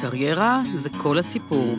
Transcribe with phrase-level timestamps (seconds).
[0.00, 1.74] קריירה זה כל הסיפור.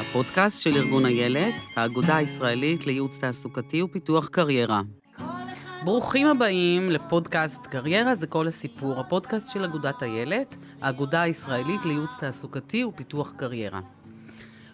[0.00, 4.80] הפודקאסט של ארגון איילת, האגודה הישראלית לייעוץ תעסוקתי ופיתוח קריירה.
[5.84, 12.84] ברוכים הבאים לפודקאסט קריירה זה כל הסיפור, הפודקאסט של אגודת איילת, האגודה הישראלית לייעוץ תעסוקתי
[12.84, 13.80] ופיתוח קריירה.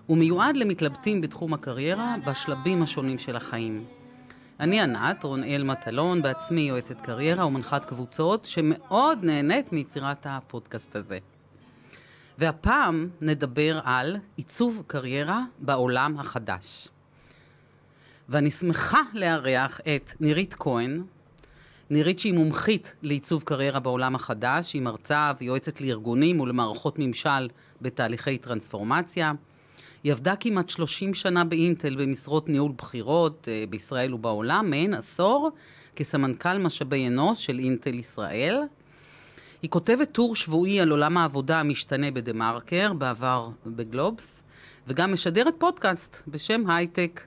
[0.07, 3.85] הוא מיועד למתלבטים בתחום הקריירה בשלבים השונים של החיים.
[4.61, 11.19] אני ענת, רונאל מטלון, בעצמי יועצת קריירה ומנחת קבוצות, שמאוד נהנית מיצירת הפודקאסט הזה.
[12.39, 16.89] והפעם נדבר על עיצוב קריירה בעולם החדש.
[18.29, 21.03] ואני שמחה לארח את נירית כהן.
[21.91, 27.49] נירית שהיא מומחית לעיצוב קריירה בעולם החדש, היא מרצה ויועצת לארגונים ולמערכות ממשל
[27.83, 29.33] בתהליכי טרנספורמציה.
[30.05, 35.51] היא עבדה כמעט 30 שנה באינטל במשרות ניהול בחירות אה, בישראל ובעולם, מעין עשור
[35.97, 38.63] כסמנכ"ל משאבי אנוש של אינטל ישראל.
[39.67, 44.43] היא כותבת טור שבועי על עולם העבודה המשתנה בדה מרקר, בעבר בגלובס,
[44.87, 47.21] וגם משדרת פודקאסט בשם הייטק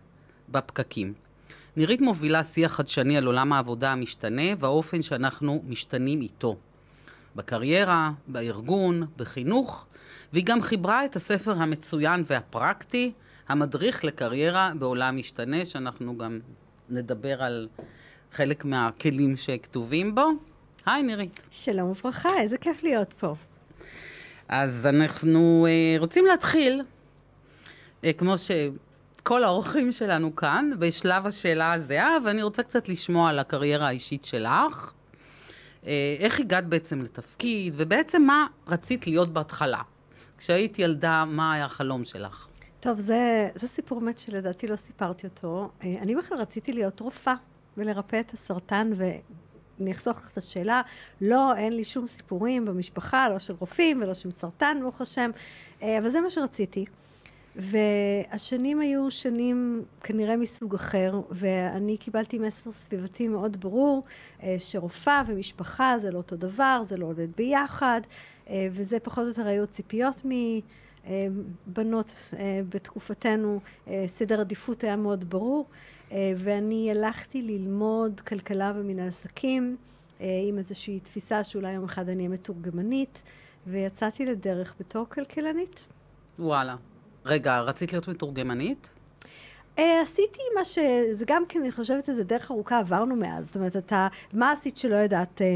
[0.50, 1.14] בפקקים.
[1.78, 6.58] נירית מובילה שיח חדשני על עולם העבודה המשתנה והאופן שאנחנו משתנים איתו.
[7.36, 9.88] בקריירה, בארגון, בחינוך,
[10.34, 13.12] והיא גם חיברה את הספר המצוין והפרקטי,
[13.50, 16.40] המדריך לקריירה בעולם משתנה, שאנחנו גם
[16.90, 17.68] נדבר על
[18.32, 20.49] חלק מהכלים שכתובים בו.
[20.86, 21.42] היי נירית.
[21.52, 23.36] שלום וברכה, איזה כיף להיות פה.
[24.48, 26.82] אז אנחנו uh, רוצים להתחיל,
[28.02, 33.88] uh, כמו שכל האורחים שלנו כאן, בשלב השאלה הזהה, ואני רוצה קצת לשמוע על הקריירה
[33.88, 34.92] האישית שלך.
[35.84, 35.86] Uh,
[36.20, 39.82] איך הגעת בעצם לתפקיד, ובעצם מה רצית להיות בהתחלה?
[40.38, 42.48] כשהיית ילדה, מה היה החלום שלך?
[42.80, 45.70] טוב, זה, זה סיפור מת שלדעתי לא סיפרתי אותו.
[45.84, 47.34] אני בכלל רציתי להיות רופאה
[47.78, 48.92] ולרפא את הסרטן,
[49.82, 50.82] אני אחסוך לך את השאלה,
[51.22, 55.32] לא, אין לי שום סיפורים במשפחה, לא של רופאים ולא של סרטן, ברוך השם,
[55.82, 56.86] אה, אבל זה מה שרציתי.
[57.56, 64.04] והשנים היו שנים כנראה מסוג אחר, ואני קיבלתי מסר סביבתי מאוד ברור,
[64.44, 68.02] אה, שרופאה ומשפחה זה לא אותו דבר, זה לא עובד ביחד,
[68.50, 70.22] אה, וזה פחות או יותר היו ציפיות
[71.68, 72.34] מבנות
[72.70, 73.60] בתקופתנו,
[74.06, 75.66] סדר עדיפות היה מאוד ברור.
[76.12, 79.78] אה, ואני הלכתי ללמוד כלכלה ומנהל עסקים
[80.22, 83.24] אה, עם איזושהי תפיסה שאולי יום אחד אני אהיה מתורגמנית,
[83.68, 85.86] ויצאתי לדרך בתור כלכלנית.
[86.40, 86.76] וואלה.
[87.26, 88.90] רגע, רצית להיות מתורגמנית?
[89.80, 90.80] אה, עשיתי מה ש...
[91.12, 93.46] זה גם כן, אני חושבת, איזה דרך ארוכה עברנו מאז.
[93.46, 94.08] זאת אומרת, אתה...
[94.34, 95.48] מה עשית שלא ידעת אה,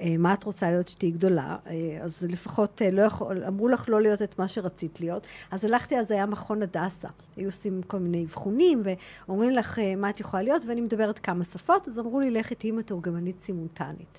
[0.00, 1.56] אה, מה את רוצה להיות שתהיי גדולה?
[2.02, 3.44] אז לפחות לא יכול...
[3.44, 5.26] אמרו לך לא להיות את מה שרצית להיות.
[5.50, 7.08] אז הלכתי, אז היה מכון הדסה.
[7.36, 8.80] היו עושים כל מיני אבחונים,
[9.28, 12.70] ואומרים לך מה את יכולה להיות, ואני מדברת כמה שפות, אז אמרו לי, לכי תהיי
[12.70, 14.18] מתורגמנית סימולטנית.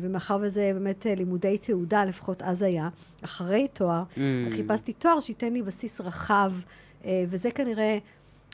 [0.00, 2.88] ומאחר וזה באמת לימודי תעודה, לפחות אז היה,
[3.24, 4.18] אחרי תואר, mm.
[4.50, 6.52] חיפשתי תואר שייתן לי בסיס רחב,
[7.04, 7.98] וזה כנראה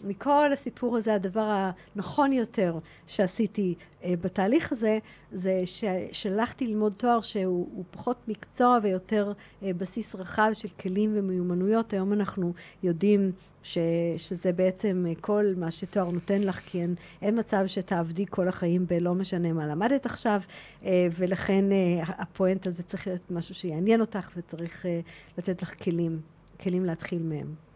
[0.04, 3.74] מכל הסיפור הזה, הדבר הנכון יותר שעשיתי
[4.04, 4.98] אה, בתהליך הזה,
[5.32, 11.92] זה ששלחתי ללמוד תואר שהוא פחות מקצוע ויותר אה, בסיס רחב של כלים ומיומנויות.
[11.92, 12.52] היום אנחנו
[12.82, 13.78] יודעים ש,
[14.18, 18.86] שזה בעצם אה, כל מה שתואר נותן לך, כי אין, אין מצב שתעבדי כל החיים
[18.86, 20.40] בלא משנה מה למדת עכשיו,
[20.84, 25.00] אה, ולכן אה, הפואנט הזה צריך להיות משהו שיעניין אותך וצריך אה,
[25.38, 26.20] לתת לך כלים,
[26.60, 27.69] כלים להתחיל מהם.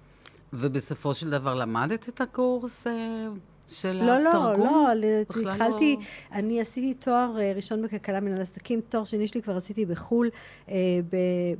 [0.54, 3.26] ובסופו של דבר למדת את הקורס אה,
[3.68, 4.66] של לא, לא התרגום?
[4.66, 5.06] לא, לא,
[5.50, 6.36] התחלתי, לא...
[6.38, 10.30] אני עשיתי תואר אה, ראשון בכלכלה מנהל עסקים, תואר שני שלי כבר עשיתי בחו"ל,
[10.68, 10.74] אה,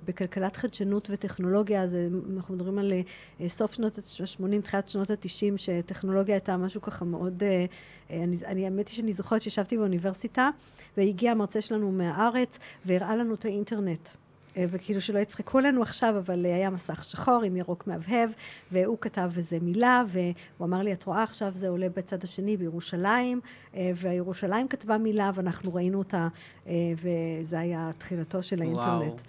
[0.04, 1.99] בכלכלת חדשנות וטכנולוגיה, אז
[2.37, 2.93] אנחנו מדברים על
[3.49, 7.43] סוף שנות ה-80, תחילת שנות ה-90, שטכנולוגיה הייתה משהו ככה מאוד,
[8.10, 10.50] אני, אני האמת היא שאני זוכרת שישבתי באוניברסיטה,
[10.97, 14.09] והגיע המרצה שלנו מהארץ, והראה לנו את האינטרנט.
[14.56, 18.31] אה, וכאילו שלא יצחקו לנו עכשיו, אבל היה מסך שחור עם ירוק מהבהב,
[18.72, 23.41] והוא כתב איזה מילה, והוא אמר לי, את רואה עכשיו זה עולה בצד השני בירושלים,
[23.75, 26.28] אה, והירושלים כתבה מילה, ואנחנו ראינו אותה,
[26.66, 29.21] אה, וזה היה תחילתו של האינטרנט.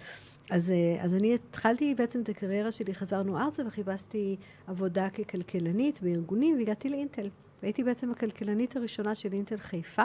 [0.50, 4.36] אז, אז אני התחלתי בעצם את הקריירה שלי, חזרנו ארצה וחיפשתי
[4.66, 7.28] עבודה ככלכלנית בארגונים, והגעתי לאינטל.
[7.62, 10.02] והייתי בעצם הכלכלנית הראשונה של אינטל חיפה.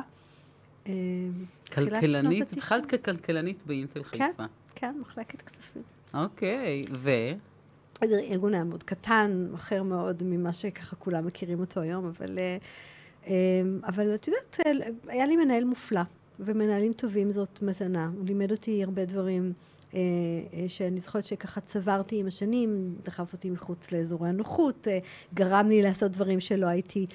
[1.74, 2.54] כלכלנית?
[2.54, 4.10] התחלת ככלכלנית באינטל כן.
[4.10, 4.28] חיפה.
[4.38, 4.61] כן,
[5.00, 5.82] מחלקת כספים.
[6.14, 7.10] אוקיי, ו?
[8.04, 12.58] ארגון היה מאוד קטן, אחר מאוד ממה שככה כולם מכירים אותו היום, אבל, אה,
[13.28, 13.34] אה,
[13.88, 14.60] אבל את יודעת,
[15.08, 16.02] היה לי מנהל מופלא.
[16.46, 18.12] ומנהלים טובים זאת מתנה.
[18.18, 19.81] הוא לימד אותי הרבה דברים אה, אה,
[20.68, 25.00] שאני זוכרת שככה צברתי עם השנים, דחף אותי מחוץ לאזורי הנוחות, אה,
[25.34, 27.06] גרם לי לעשות דברים שלא הייתי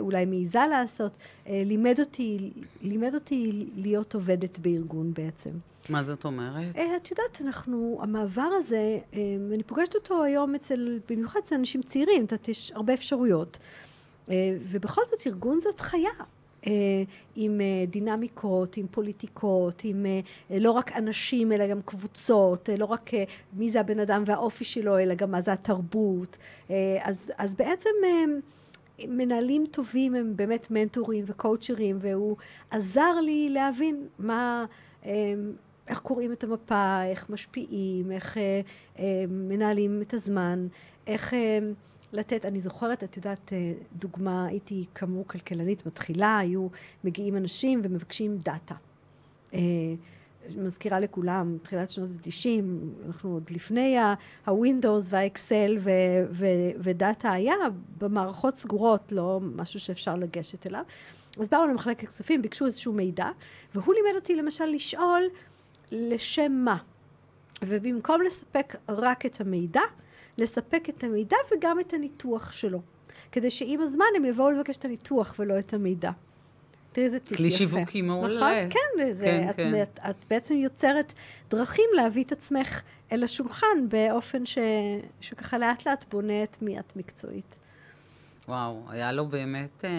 [0.00, 2.50] אולי מעיזה לעשות, לימד אותי,
[2.82, 5.50] לימד אותי להיות עובדת בארגון בעצם.
[5.88, 6.76] מה זאת אומרת?
[6.76, 8.98] את יודעת, אנחנו, המעבר הזה,
[9.54, 13.58] אני פוגשת אותו היום אצל, במיוחד אצל אנשים צעירים, את יודעת, יש הרבה אפשרויות.
[14.70, 16.10] ובכל זאת, ארגון זאת חיה.
[16.66, 16.72] אה,
[17.36, 20.20] עם אה, דינמיקות, עם פוליטיקות, עם אה,
[20.58, 23.10] לא רק אנשים אלא גם קבוצות, לא רק
[23.52, 26.38] מי זה הבן אדם והאופי שלו, אלא גם מה זה התרבות.
[27.02, 27.90] אז, אז בעצם
[28.98, 32.36] מנהלים טובים הם באמת מנטורים וקואוצ'רים, והוא
[32.70, 34.64] עזר לי להבין מה...
[35.88, 38.36] איך קוראים את המפה, איך משפיעים, איך
[39.28, 40.66] מנהלים את הזמן,
[41.06, 41.34] איך
[42.12, 46.68] לתת, אני זוכרת, את יודעת, אה, דוגמה, הייתי כאמור כלכלנית מתחילה, היו
[47.04, 48.74] מגיעים אנשים ומבקשים דאטה.
[49.54, 49.60] אה,
[50.56, 52.64] מזכירה לכולם, תחילת שנות ה-90,
[53.06, 55.88] אנחנו עוד לפני ה-Windows וה-Excel
[56.78, 57.54] ודאטה היה
[57.98, 60.82] במערכות סגורות, לא משהו שאפשר לגשת אליו.
[61.40, 63.30] אז באו למחלקת כספים, ביקשו איזשהו מידע,
[63.74, 65.22] והוא לימד אותי למשל לשאול
[65.92, 66.76] לשם מה.
[67.64, 69.80] ובמקום לספק רק את המידע,
[70.38, 72.82] לספק את המידע וגם את הניתוח שלו.
[73.32, 76.10] כדי שעם הזמן הם יבואו לבקש את הניתוח ולא את המידע.
[76.92, 77.36] תראי איזה טיפ יפה.
[77.36, 78.36] כלי שיווקי מעולה.
[78.36, 78.70] נכון?
[78.70, 79.82] כן, זה, כן, את, כן.
[79.82, 81.12] את, את בעצם יוצרת
[81.50, 82.80] דרכים להביא את עצמך
[83.12, 84.58] אל השולחן באופן ש,
[85.20, 87.56] שככה לאט לאט בונה את מי את מקצועית.
[88.48, 89.90] וואו, היה לו באמת אה,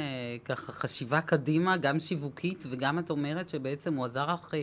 [0.45, 4.61] ככה חשיבה קדימה, גם שיווקית, וגם את אומרת שבעצם הוא עזר לך אה,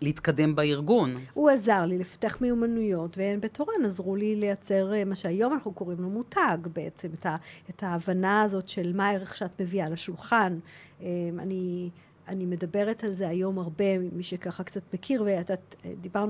[0.00, 1.14] להתקדם בארגון.
[1.34, 6.00] הוא עזר לי לפתח מיומנויות, והם בתורן עזרו לי לייצר אה, מה שהיום אנחנו קוראים
[6.00, 7.36] לו מותג בעצם, את, ה,
[7.70, 10.58] את ההבנה הזאת של מה הערך שאת מביאה לשולחן.
[11.02, 11.06] אה,
[11.38, 11.90] אני...
[12.28, 16.24] אני מדברת על זה היום הרבה, מי שככה קצת מכיר, ואת אה,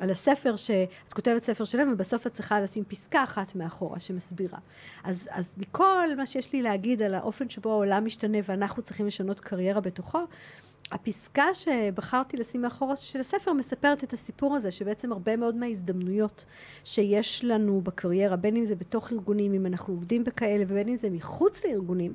[0.00, 4.58] על הספר, שאת כותבת ספר שלם, ובסוף את צריכה לשים פסקה אחת מאחורה שמסבירה.
[5.04, 9.40] אז, אז מכל מה שיש לי להגיד על האופן שבו העולם משתנה ואנחנו צריכים לשנות
[9.40, 10.20] קריירה בתוכו,
[10.92, 16.44] הפסקה שבחרתי לשים מאחורה של הספר מספרת את הסיפור הזה, שבעצם הרבה מאוד מההזדמנויות
[16.84, 21.10] שיש לנו בקריירה, בין אם זה בתוך ארגונים, אם אנחנו עובדים בכאלה, ובין אם זה
[21.10, 22.12] מחוץ לארגונים,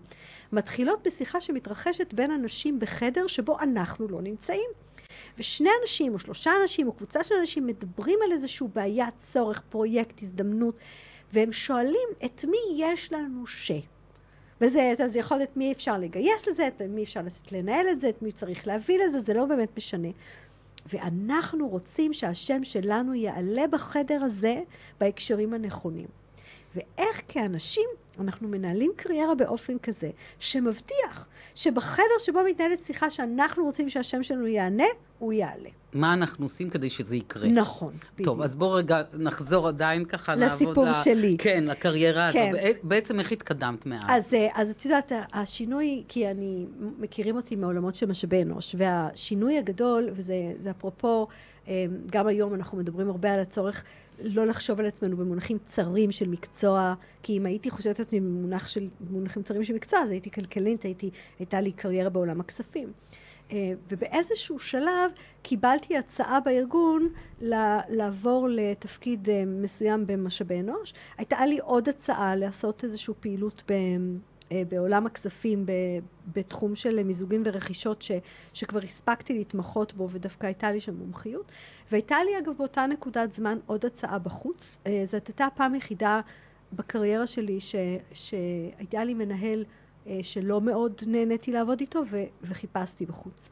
[0.52, 4.70] מתחילות בשיחה שמתרחשת בין אנשים בחדר שבו אנחנו לא נמצאים.
[5.38, 10.24] ושני אנשים, או שלושה אנשים, או קבוצה של אנשים, מדברים על איזושהי בעיה, צורך, פרויקט,
[10.24, 10.80] הזדמנות,
[11.34, 13.72] והם שואלים את מי יש לנו ש...
[14.62, 18.10] וזה, זה יכול להיות מי אפשר לגייס לזה, את מי אפשר לתת לנהל את זה,
[18.10, 20.08] את מי צריך להביא לזה, זה לא באמת משנה.
[20.94, 24.62] ואנחנו רוצים שהשם שלנו יעלה בחדר הזה
[25.00, 26.08] בהקשרים הנכונים.
[26.76, 27.90] ואיך כאנשים
[28.20, 30.10] אנחנו מנהלים קריירה באופן כזה,
[30.40, 31.28] שמבטיח
[31.58, 34.84] שבחדר שבו מתנהלת שיחה שאנחנו רוצים שהשם שלנו יענה,
[35.20, 35.70] הוא יעלה.
[35.94, 37.48] מה אנחנו עושים כדי שזה יקרה.
[37.48, 38.30] נכון, בדיוק.
[38.30, 41.04] טוב, אז בואו רגע נחזור עדיין ככה לסיפור לעבוד...
[41.04, 41.36] שלי.
[41.40, 42.52] כן, לקריירה כן.
[42.54, 42.80] הזו.
[42.84, 44.04] בעצם איך התקדמת מאז?
[44.08, 46.66] אז, אה, אז את יודעת, השינוי, כי אני,
[47.00, 51.28] מכירים אותי מעולמות של משאבי אנוש, והשינוי הגדול, וזה אפרופו,
[51.68, 53.84] אה, גם היום אנחנו מדברים הרבה על הצורך
[54.20, 56.94] לא לחשוב על עצמנו במונחים צרים של מקצוע,
[57.24, 60.84] כי אם הייתי חושבת על עצמי במונח של, במונחים צרים של מקצוע, אז הייתי כלכלית,
[60.84, 61.10] הייתי,
[61.40, 62.92] הייתה לי קריירה בעולם הכספים.
[63.52, 65.12] אה, ובאיזשהו שלב
[65.42, 67.10] קיבלתי הצעה בארגון
[67.90, 70.94] לעבור לתפקיד אה, מסוים במשאבי אנוש.
[71.18, 73.74] הייתה לי עוד הצעה לעשות איזושהי פעילות ב...
[74.52, 75.66] אה, בעולם הכספים
[76.34, 78.12] בתחום של מיזוגים ורכישות ש,
[78.54, 81.52] שכבר הספקתי להתמחות בו ודווקא הייתה לי שם מומחיות.
[81.92, 84.78] והייתה לי אגב באותה נקודת זמן עוד הצעה בחוץ.
[85.06, 86.22] זאת הייתה הפעם היחידה
[86.74, 87.76] בקריירה שלי ש,
[88.14, 89.66] שהייתה לי מנהל
[90.08, 93.50] אה, שלא מאוד נהניתי לעבוד איתו ו, וחיפשתי בחוץ.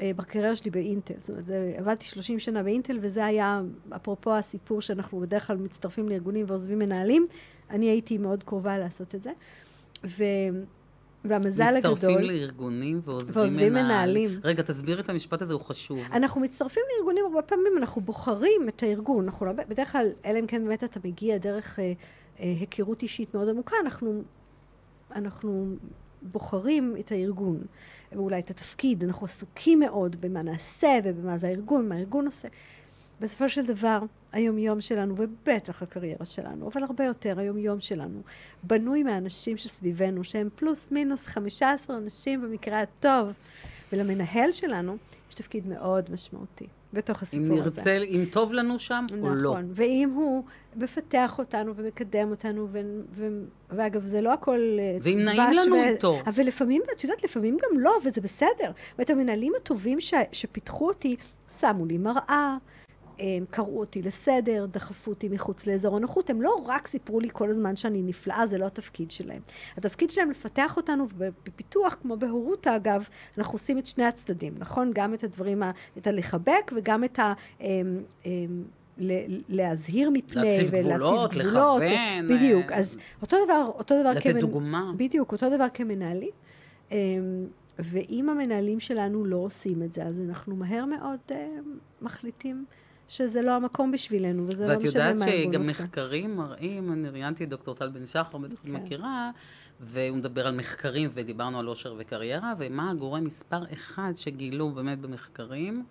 [0.00, 3.62] אה, בקריירה שלי באינטל, זאת אומרת, זה, עבדתי 30 שנה באינטל וזה היה,
[3.96, 7.26] אפרופו הסיפור שאנחנו בדרך כלל מצטרפים לארגונים ועוזבים מנהלים,
[7.70, 9.30] אני הייתי מאוד קרובה לעשות את זה.
[10.04, 10.24] ו...
[11.24, 11.92] והמזל מצטרפים הגדול...
[11.92, 14.24] מצטרפים לארגונים ועוזבים, ועוזבים מנהלים.
[14.24, 14.40] מנהלים.
[14.44, 15.98] רגע, תסביר את המשפט הזה, הוא חשוב.
[16.12, 19.24] אנחנו מצטרפים לארגונים הרבה פעמים, אנחנו בוחרים את הארגון.
[19.24, 21.92] אנחנו לא, בדרך כלל, אלא אם כן באמת אתה מגיע דרך אה, אה,
[22.60, 24.22] היכרות אישית מאוד עמוקה, אנחנו
[25.14, 25.76] אנחנו
[26.22, 27.60] בוחרים את הארגון,
[28.12, 32.48] ואולי את התפקיד, אנחנו עסוקים מאוד במה נעשה ובמה זה הארגון, מה הארגון עושה.
[33.20, 33.98] בסופו של דבר,
[34.32, 38.22] היום-יום שלנו, ובטח הקריירה שלנו, אבל הרבה יותר, היום-יום שלנו,
[38.62, 43.32] בנוי מהאנשים שסביבנו, שהם פלוס מינוס 15 אנשים במקרה הטוב.
[43.92, 44.96] ולמנהל שלנו,
[45.28, 47.80] יש תפקיד מאוד משמעותי בתוך הסיפור אם הזה.
[47.80, 49.30] נרצה, אם טוב לנו שם נכון.
[49.30, 49.56] או לא.
[49.70, 50.44] ואם הוא
[50.76, 52.80] מפתח אותנו ומקדם אותנו, ו...
[53.10, 53.28] ו...
[53.70, 56.18] ואגב, זה לא הכל אה, ואם נעים לנו איתו.
[56.26, 58.70] אבל לפעמים, את יודעת, לפעמים גם לא, וזה בסדר.
[58.98, 60.14] ואת המנהלים הטובים ש...
[60.32, 61.16] שפיתחו אותי,
[61.60, 62.56] שמו לי מראה.
[63.18, 67.50] הם קראו אותי לסדר, דחפו אותי מחוץ לאזור הנוחות, הם לא רק סיפרו לי כל
[67.50, 69.40] הזמן שאני נפלאה, זה לא התפקיד שלהם.
[69.76, 73.08] התפקיד שלהם לפתח אותנו, ובפיתוח, כמו בהורות אגב,
[73.38, 74.90] אנחנו עושים את שני הצדדים, נכון?
[74.94, 77.32] גם את הדברים, ה, את הלחבק וגם את ה...
[77.60, 78.64] הם, הם,
[79.48, 81.80] להזהיר מפני, להציב גבולות, לכוון.
[82.28, 84.38] בדיוק, אז אותו דבר, אותו דבר לתת כמנ...
[84.38, 84.92] דוגמה.
[84.96, 86.30] בדיוק, אותו דבר כמנהלים.
[87.78, 91.32] ואם המנהלים שלנו לא עושים את זה, אז אנחנו מהר מאוד uh,
[92.02, 92.64] מחליטים
[93.08, 97.44] שזה לא המקום בשבילנו, וזה לא משנה מה ואת יודעת שגם מחקרים מראים, אני ראיינתי
[97.44, 98.72] את דוקטור טל בן שחר, בטח כן.
[98.72, 99.30] מכירה,
[99.80, 105.84] והוא מדבר על מחקרים, ודיברנו על עושר וקריירה, ומה הגורם מספר אחד שגילו באמת במחקרים,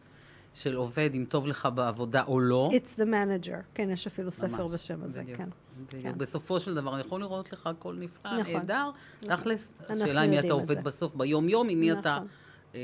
[0.54, 2.70] של עובד, אם טוב לך בעבודה או לא.
[2.72, 3.64] It's the manager.
[3.74, 5.50] כן, יש אפילו ספר ממש, בשם הזה, בדיוק, כן.
[5.88, 6.04] בדיוק.
[6.04, 6.18] כן.
[6.18, 8.92] בסופו של דבר, יכול לראות לך הכל נפלא, נכון, נהדר.
[9.22, 9.36] נכון.
[9.36, 10.84] תכלס, השאלה אם אתה את עובד.
[10.84, 12.20] בסוף, ביום-יום, עם מי אתה...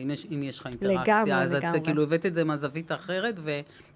[0.04, 1.78] אם יש, אם יש לך אינטראקציה, לגמרי, אז לגמרי.
[1.78, 3.40] את כאילו הבאת את זה מהזווית האחרת,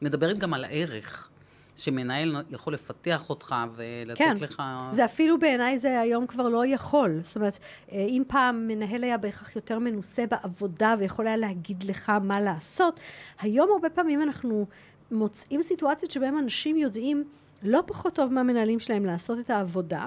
[0.02, 1.30] ומדברת גם על הערך,
[1.78, 4.64] שמנהל יכול לפתח אותך ולתת כן, לך...
[4.92, 7.20] זה אפילו בעיניי זה היום כבר לא יכול.
[7.24, 7.60] זאת אומרת,
[7.92, 13.00] אה, אם פעם מנהל היה בהכרח יותר מנוסה בעבודה ויכול היה להגיד לך מה לעשות,
[13.40, 14.66] היום הרבה פעמים אנחנו
[15.12, 17.24] מוצאים סיטואציות שבהן אנשים יודעים
[17.64, 20.06] לא פחות טוב מהמנהלים שלהם לעשות את העבודה.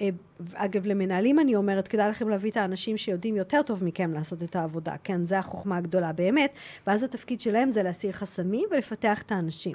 [0.00, 0.08] אה,
[0.54, 4.56] אגב, למנהלים אני אומרת, כדאי לכם להביא את האנשים שיודעים יותר טוב מכם לעשות את
[4.56, 5.24] העבודה, כן?
[5.24, 6.52] זה החוכמה הגדולה באמת,
[6.86, 9.74] ואז התפקיד שלהם זה להסיר חסמים ולפתח את האנשים.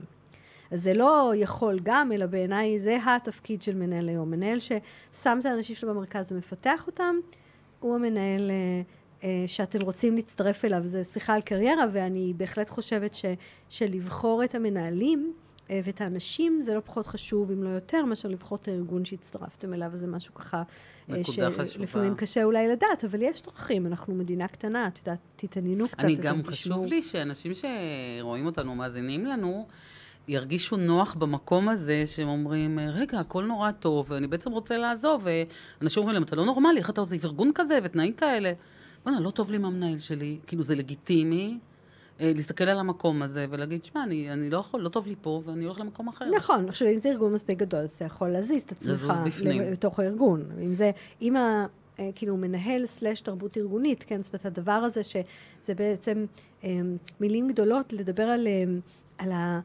[0.71, 4.31] אז זה לא יכול גם, אלא בעיניי זה התפקיד של מנהל היום.
[4.31, 7.15] מנהל ששם את האנשים שלו במרכז ומפתח אותם,
[7.79, 8.81] הוא המנהל אה,
[9.47, 10.81] שאתם רוצים להצטרף אליו.
[10.83, 13.25] זה שיחה על קריירה, ואני בהחלט חושבת ש,
[13.69, 15.33] שלבחור את המנהלים
[15.69, 19.73] אה, ואת האנשים זה לא פחות חשוב, אם לא יותר, מאשר לבחור את הארגון שהצטרפתם
[19.73, 20.63] אליו, וזה משהו ככה...
[21.09, 21.23] אה.
[21.65, 26.15] שלפעמים קשה אולי לדעת, אבל יש דרכים, אנחנו מדינה קטנה, את יודעת, תתעניינו קצת, אני
[26.15, 26.51] גם תשמעו.
[26.81, 29.67] חשוב לי שאנשים שרואים אותנו, מאזינים לנו,
[30.27, 35.27] ירגישו נוח במקום הזה, שהם אומרים, רגע, הכל נורא טוב, ואני בעצם רוצה לעזוב,
[35.81, 38.53] ואנשים אומרים להם, אתה לא נורמלי, איך אתה עושה ארגון כזה ותנאים כאלה?
[39.05, 41.59] בוא'נה, לא טוב לי עם המנהל שלי, כאילו זה לגיטימי.
[42.19, 45.41] אה, להסתכל על המקום הזה ולהגיד, שמע, אני, אני לא יכול, לא טוב לי פה,
[45.45, 46.25] ואני הולך למקום אחר.
[46.35, 49.13] נכון, עכשיו אם זה ארגון מספיק גדול, אז אתה יכול להזיז את עצמך.
[49.71, 50.45] בתוך הארגון.
[50.63, 50.91] אם זה,
[51.21, 51.65] אם ה...
[51.99, 56.25] אה, כאילו מנהל סלש תרבות ארגונית, כן, זאת אומרת הדבר הזה שזה בעצם
[56.63, 56.69] אה,
[57.19, 58.47] מילים גדולות לדבר על,
[59.17, 59.59] על, ה,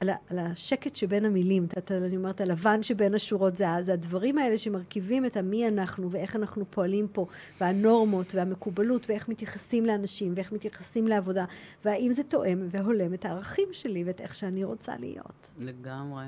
[0.00, 4.58] על, על השקט שבין המילים, את אני אומרת הלבן שבין השורות, זה, זה הדברים האלה
[4.58, 7.26] שמרכיבים את המי אנחנו ואיך אנחנו פועלים פה,
[7.60, 11.44] והנורמות והמקובלות ואיך מתייחסים לאנשים ואיך מתייחסים לעבודה,
[11.84, 15.50] והאם זה תואם והולם את הערכים שלי ואת איך שאני רוצה להיות.
[15.58, 16.24] לגמרי.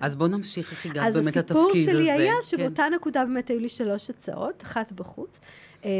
[0.00, 1.70] אז בוא נמשיך איך הגעת אז באמת לתפקיד הזה.
[1.72, 2.42] הסיפור שלי היה כן.
[2.42, 5.40] שבאותה נקודה באמת היו לי שלוש הצעות, אחת בחוץ,
[5.84, 5.90] אמ,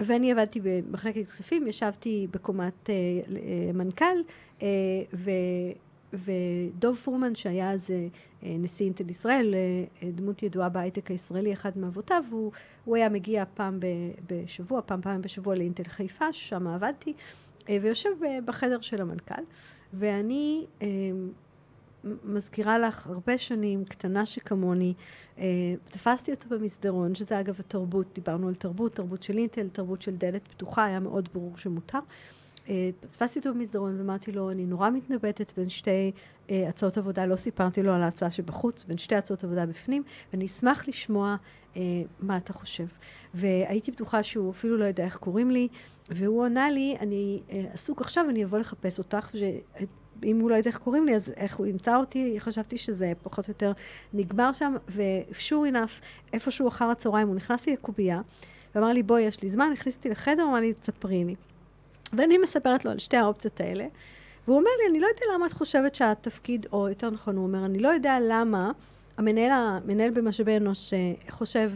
[0.00, 4.04] ואני עבדתי במחלקת כספים, ישבתי בקומת אה, אה, מנכ"ל,
[4.62, 4.68] אה,
[5.14, 5.30] ו...
[6.12, 8.06] ודוב פורמן, שהיה אז אה,
[8.42, 12.52] אה, נשיא אינטל ישראל, אה, דמות ידועה בהייטק הישראלי, אחד מאבותיו, הוא,
[12.84, 13.80] הוא היה מגיע פעם
[14.30, 17.12] בשבוע, פעם פעם בשבוע לאינטל חיפה, ששם עבדתי,
[17.68, 18.10] ויושב
[18.44, 19.42] בחדר של המנכ"ל,
[19.92, 20.66] ואני
[22.04, 24.94] מזכירה לך הרבה שנים, קטנה שכמוני,
[25.84, 30.48] תפסתי אותו במסדרון, שזה אגב התרבות, דיברנו על תרבות, תרבות של אינטל, תרבות של דלת
[30.48, 31.98] פתוחה, היה מאוד ברור שמותר.
[32.68, 36.12] אה, תפסתי אותו במסדרון ואמרתי לו, אני נורא מתלבטת בין שתי
[36.50, 40.02] אה, הצעות עבודה, לא סיפרתי לו על ההצעה שבחוץ, בין שתי הצעות עבודה בפנים,
[40.32, 41.36] ואני אשמח לשמוע
[41.76, 41.82] אה,
[42.20, 42.86] מה אתה חושב.
[43.34, 45.68] והייתי בטוחה שהוא אפילו לא יודע איך קוראים לי,
[46.08, 49.42] והוא ענה לי, אני אה, עסוק עכשיו, אני אבוא לחפש אותך, ש...
[50.24, 53.48] אם הוא לא יודע איך קוראים לי, אז איך הוא ימצא אותי, חשבתי שזה פחות
[53.48, 53.72] או יותר
[54.12, 56.02] נגמר שם, ו-sure enough,
[56.32, 58.20] איפשהו אחר הצהריים הוא נכנס לי לקובייה,
[58.74, 61.34] ואמר לי, בואי, יש לי זמן, הכניס אותי לחדר, אמר לי, תספרי לי.
[62.12, 63.86] ואני מספרת לו על שתי האופציות האלה,
[64.46, 67.64] והוא אומר לי, אני לא יודע למה את חושבת שהתפקיד, או יותר נכון, הוא אומר,
[67.64, 68.72] אני לא יודע למה
[69.16, 71.72] המנהל, המנהל במשאבי אנוש אה, חושב,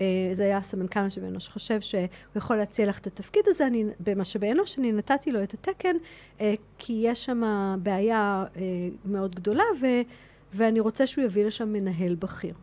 [0.00, 3.84] אה, זה היה סמנכ"ל משאבי אנוש, חושב שהוא יכול להציע לך את התפקיד הזה, אני,
[4.00, 5.96] במשאבי אנוש, אני נתתי לו את התקן,
[6.40, 7.42] אה, כי יש שם
[7.82, 8.44] בעיה
[9.04, 9.86] מאוד גדולה, ו,
[10.54, 12.54] ואני רוצה שהוא יביא לשם מנהל בכיר.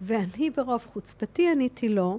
[0.00, 2.18] ואני ברוב חוצפתי עניתי לו,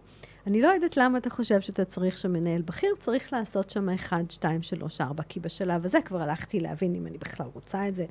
[0.49, 4.31] אני לא יודעת למה אתה חושב שאתה צריך שם מנהל בכיר, צריך לעשות שם 1,
[4.31, 8.05] 2, 3, 4, כי בשלב הזה כבר הלכתי להבין אם אני בכלל רוצה את זה,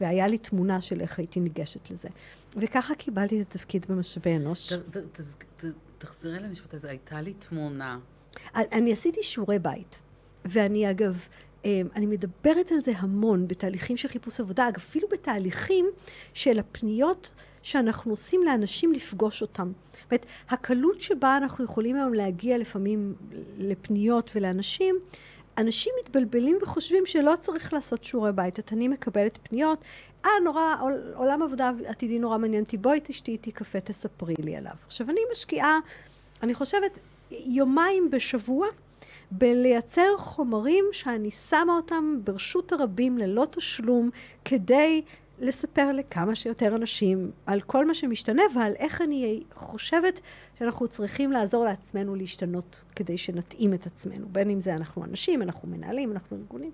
[0.00, 2.08] והיה לי תמונה של איך הייתי ניגשת לזה.
[2.56, 4.72] וככה קיבלתי את התפקיד במשאבי אנוש.
[5.98, 7.98] תחזרי למשפט הזה, הייתה לי תמונה.
[8.54, 9.98] אני עשיתי שיעורי בית,
[10.44, 11.26] ואני אגב
[11.64, 15.86] אמ, אני מדברת על זה המון בתהליכים של חיפוש עבודה, אגב, אפילו בתהליכים
[16.34, 19.72] של הפניות שאנחנו עושים לאנשים לפגוש אותם.
[19.92, 23.14] זאת אומרת, הקלות שבה אנחנו יכולים היום להגיע לפעמים
[23.58, 24.96] לפניות ולאנשים,
[25.58, 28.58] אנשים מתבלבלים וחושבים שלא צריך לעשות שיעורי בית.
[28.58, 29.84] את אני מקבלת פניות,
[30.24, 30.76] אה, נורא,
[31.14, 34.72] עולם עבודה עתידי נורא מעניין אותי, בואי תשתי איתי קפה, תספרי לי עליו.
[34.86, 35.78] עכשיו, אני משקיעה,
[36.42, 36.98] אני חושבת,
[37.30, 38.66] יומיים בשבוע
[39.30, 44.10] בלייצר חומרים שאני שמה אותם ברשות הרבים ללא תשלום,
[44.44, 45.02] כדי
[45.42, 50.20] לספר לכמה שיותר אנשים על כל מה שמשתנה ועל איך אני חושבת
[50.58, 54.26] שאנחנו צריכים לעזור לעצמנו להשתנות כדי שנתאים את עצמנו.
[54.28, 56.70] בין אם זה אנחנו אנשים, אנחנו מנהלים, אנחנו ארגונים.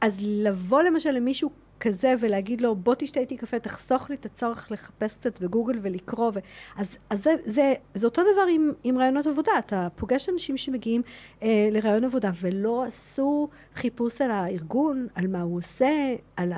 [0.00, 1.50] אז לבוא למשל למישהו
[1.82, 6.32] כזה ולהגיד לו, בוא תשתה איתי קפה, תחסוך לי את הצורך לחפש קצת בגוגל ולקרוא.
[6.34, 6.38] ו...
[6.76, 9.52] אז, אז זה, זה, זה אותו דבר עם, עם רעיונות עבודה.
[9.58, 11.02] אתה פוגש אנשים שמגיעים
[11.42, 16.52] אה, לרעיון עבודה ולא עשו חיפוש על הארגון, על מה הוא עושה, על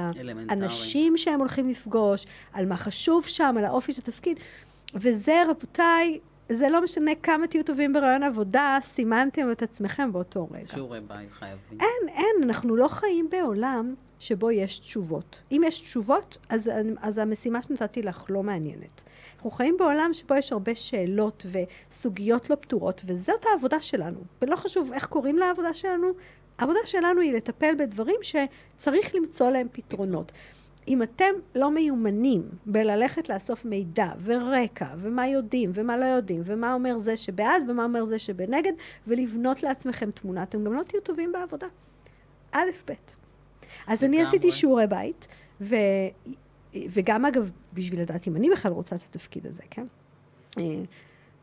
[0.49, 4.39] האנשים שהם הולכים לפגוש, על מה חשוב שם, על האופי של התפקיד.
[4.95, 10.69] וזה, רבותיי, זה לא משנה כמה תהיו טובים ברעיון עבודה, סימנתם את עצמכם באותו רגע.
[10.73, 11.81] שיעורי בית חייבים.
[11.81, 15.41] אין, אין, אנחנו לא חיים בעולם שבו יש תשובות.
[15.53, 19.03] אם יש תשובות, אז, אז המשימה שנתתי לך לא מעניינת.
[19.37, 21.47] אנחנו חיים בעולם שבו יש הרבה שאלות
[21.91, 24.19] וסוגיות לא פתורות, וזאת העבודה שלנו.
[24.43, 26.07] ולא חשוב איך קוראים לעבודה שלנו,
[26.59, 30.33] העבודה שלנו היא לטפל בדברים שצריך למצוא להם פתרונות.
[30.89, 36.99] אם אתם לא מיומנים בללכת לאסוף מידע ורקע ומה יודעים ומה לא יודעים ומה אומר
[36.99, 38.73] זה שבעד ומה אומר זה שבנגד
[39.07, 41.67] ולבנות לעצמכם תמונה, אתם גם לא תהיו טובים בעבודה.
[42.53, 43.24] א', ב'.
[43.87, 45.29] אז אני עשיתי שיעורי בית,
[45.61, 45.77] ו...
[46.77, 49.87] וגם אגב, בשביל לדעת אם אני בכלל רוצה את התפקיד הזה, כן?
[50.59, 50.83] אה,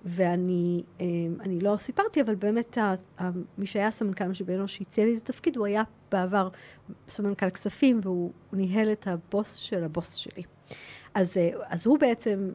[0.05, 1.05] ואני אה,
[1.39, 2.77] אני לא סיפרתי, אבל באמת
[3.57, 6.50] מי שהיה סמנכ"ל משאבי אנוש שהציע לי את התפקיד, הוא היה בעבר
[7.10, 10.43] סמנכ"ל כספים, והוא ניהל את הבוס של הבוס שלי.
[11.13, 12.51] אז, אה, אז הוא בעצם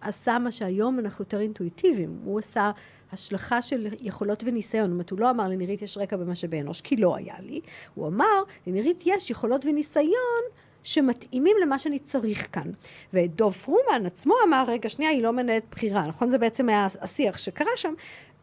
[0.00, 2.20] עשה מה שהיום אנחנו יותר אינטואיטיביים.
[2.24, 2.70] הוא עשה
[3.12, 4.86] השלכה של יכולות וניסיון.
[4.86, 7.60] זאת אומרת, הוא לא אמר לנירית יש רקע במשאבי אנוש, כי לא היה לי.
[7.94, 10.42] הוא אמר, לנירית יש יכולות וניסיון
[10.82, 12.70] שמתאימים למה שאני צריך כאן.
[13.12, 16.30] ודוב פרומן עצמו אמר, רגע, שנייה, היא לא מנהלת בחירה, נכון?
[16.30, 17.94] זה בעצם היה השיח שקרה שם.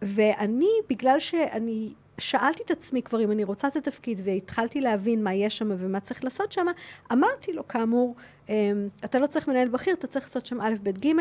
[0.01, 5.33] ואני, בגלל שאני שאלתי את עצמי כבר אם אני רוצה את התפקיד והתחלתי להבין מה
[5.33, 6.65] יש שם ומה צריך לעשות שם,
[7.11, 8.15] אמרתי לו כאמור,
[8.49, 8.53] אמ,
[9.05, 11.11] אתה לא צריך מנהל בכיר, אתה צריך לעשות שם א', ב', ג',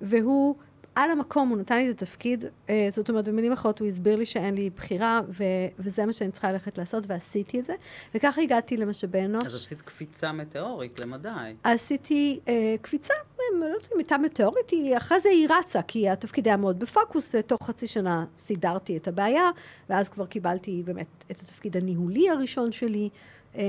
[0.00, 0.54] והוא
[0.94, 4.26] על המקום הוא נתן לי את התפקיד, אה, זאת אומרת, במילים אחרות הוא הסביר לי
[4.26, 5.44] שאין לי בחירה, ו-
[5.78, 7.74] וזה מה שאני צריכה ללכת לעשות, ועשיתי את זה.
[8.14, 9.44] וככה הגעתי למשאבי אנוש.
[9.44, 11.28] אז עשית קפיצה מטאורית למדי.
[11.64, 13.14] עשיתי אה, קפיצה,
[13.58, 17.34] לא יודעת אם הייתה מטאורית, היא, אחרי זה היא רצה, כי התפקיד היה מאוד בפוקוס,
[17.34, 19.50] אה, תוך חצי שנה סידרתי את הבעיה,
[19.88, 23.08] ואז כבר קיבלתי באמת את התפקיד הניהולי הראשון שלי.
[23.56, 23.62] אה,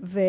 [0.00, 0.20] ו,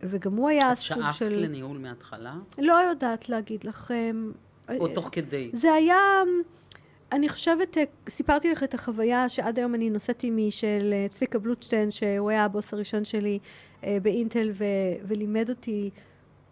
[0.00, 1.02] וגם הוא היה סוג של...
[1.08, 2.34] את שאפת לניהול מההתחלה?
[2.58, 4.30] לא יודעת להגיד לכם.
[4.78, 5.50] או תוך כדי?
[5.52, 5.96] זה היה,
[7.12, 7.76] אני חושבת,
[8.08, 12.44] סיפרתי לך את החוויה שעד היום אני נושאת עימי של אה, צביקה בלוטשטיין, שהוא היה
[12.44, 13.38] הבוס הראשון שלי
[13.84, 14.64] אה, באינטל ו,
[15.06, 15.90] ולימד אותי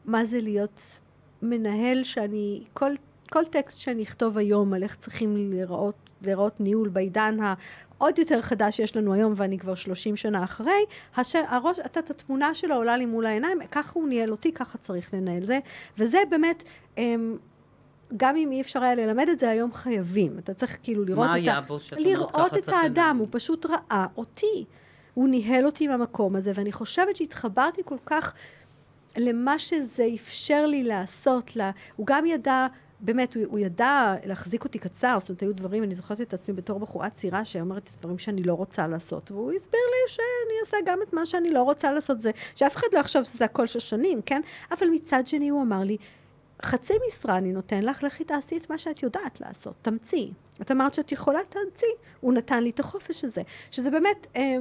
[0.04, 1.00] מה זה להיות
[1.42, 2.92] מנהל שאני, כל,
[3.30, 8.76] כל טקסט שאני אכתוב היום על איך צריכים להיראות, להיראות ניהול בעידן העוד יותר חדש
[8.76, 10.84] שיש לנו היום, ואני כבר 30 שנה אחרי,
[11.16, 11.36] הש...
[11.36, 15.14] הראש, את, את התמונה שלו עולה לי מול העיניים, ככה הוא ניהל אותי, ככה צריך
[15.14, 15.58] לנהל זה,
[15.98, 16.64] וזה באמת,
[16.98, 17.36] אמ,
[18.16, 20.38] גם אם אי אפשר היה ללמד את זה, היום חייבים.
[20.38, 21.28] אתה צריך כאילו לראות את ה...
[21.28, 21.78] מה היה בו.
[21.96, 24.64] לראות את האדם, הוא פשוט ראה אותי.
[25.14, 28.34] הוא ניהל אותי מהמקום הזה, ואני חושבת שהתחברתי כל כך
[29.16, 31.56] למה שזה אפשר לי לעשות.
[31.56, 31.70] לה.
[31.96, 32.66] הוא גם ידע,
[33.00, 36.54] באמת, הוא, הוא ידע להחזיק אותי קצר, זאת אומרת, היו דברים, אני זוכרת את עצמי
[36.54, 40.98] בתור בחורה צעירה שאומרת דברים שאני לא רוצה לעשות, והוא הסביר לי שאני אעשה גם
[41.02, 44.40] את מה שאני לא רוצה לעשות, זה שאף אחד לא יחשוב שזה הכל שנים, כן?
[44.70, 45.96] אבל מצד שני הוא אמר לי,
[46.62, 50.32] חצי משרה אני נותן לך, לכי תעשי את מה שאת יודעת לעשות, תמציאי.
[50.60, 51.88] את אמרת שאת יכולה, תמציא.
[52.20, 53.42] הוא נתן לי את החופש הזה.
[53.70, 54.56] שזה באמת אה,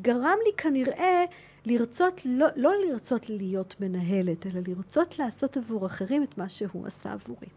[0.00, 1.24] גרם לי כנראה
[1.66, 7.12] לרצות, לא, לא לרצות להיות מנהלת, אלא לרצות לעשות עבור אחרים את מה שהוא עשה
[7.12, 7.48] עבורי.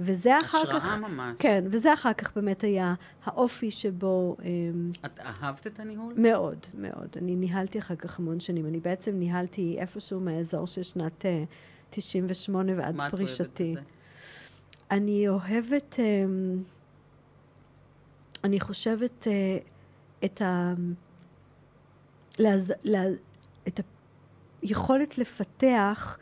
[0.00, 0.86] וזה אחר השראה כך...
[0.86, 1.36] השראה ממש.
[1.38, 4.36] כן, וזה אחר כך באמת היה האופי שבו...
[4.42, 4.46] אה,
[5.04, 6.14] את אהבת את הניהול?
[6.16, 7.08] מאוד, מאוד.
[7.16, 8.66] אני ניהלתי אחר כך המון שנים.
[8.66, 11.26] אני בעצם ניהלתי איפשהו מהאזור של שנת...
[11.26, 11.44] אה,
[11.94, 13.42] 98 ועד מה פרישתי.
[13.42, 13.94] מה את אוהבת בזה?
[14.90, 16.62] אני אוהבת, אמ,
[18.44, 19.58] אני חושבת אה,
[20.24, 20.74] את ה...
[22.38, 22.72] להז...
[22.84, 23.02] לה...
[23.68, 23.80] את
[24.62, 26.18] היכולת לפתח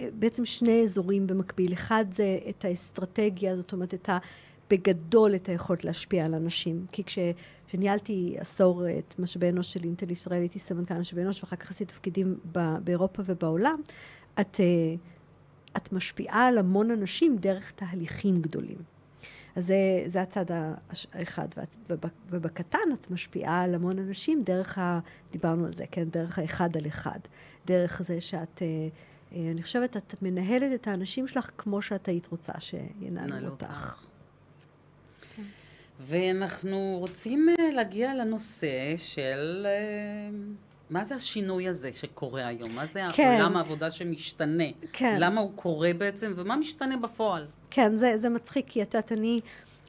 [0.00, 1.72] אה, בעצם שני אזורים במקביל.
[1.72, 4.08] אחד זה את האסטרטגיה, זאת אומרת, את
[4.70, 6.86] בגדול את היכולת להשפיע על אנשים.
[6.92, 7.18] כי כש...
[7.68, 11.84] כשניהלתי עשור את משאבי אנוש של אינטל ישראל, הייתי סמנכ"ל משאבי אנוש, ואחר כך עשיתי
[11.84, 12.38] תפקידים
[12.84, 13.80] באירופה ובעולם,
[14.40, 14.94] את, אה,
[15.76, 18.78] את משפיעה על המון אנשים דרך תהליכים גדולים.
[19.56, 21.48] אז זה, זה הצד האחד.
[22.30, 25.00] ובקטן את משפיעה על המון אנשים דרך ה...
[25.32, 26.04] דיברנו על זה, כן?
[26.04, 27.18] דרך האחד על אחד.
[27.66, 28.62] דרך זה שאת...
[28.62, 28.66] אה,
[29.32, 34.02] אה, אני חושבת, את מנהלת את האנשים שלך כמו שאת היית רוצה שינהלו אותך.
[36.00, 39.66] ואנחנו רוצים אה, להגיע לנושא של
[40.90, 42.74] מה זה השינוי הזה שקורה היום?
[42.74, 43.34] מה זה כן.
[43.34, 44.64] עולם העבודה שמשתנה?
[44.92, 45.16] כן.
[45.20, 47.46] למה הוא קורה בעצם, ומה משתנה בפועל?
[47.70, 49.40] כן, זה, זה מצחיק, כי את יודעת, אני,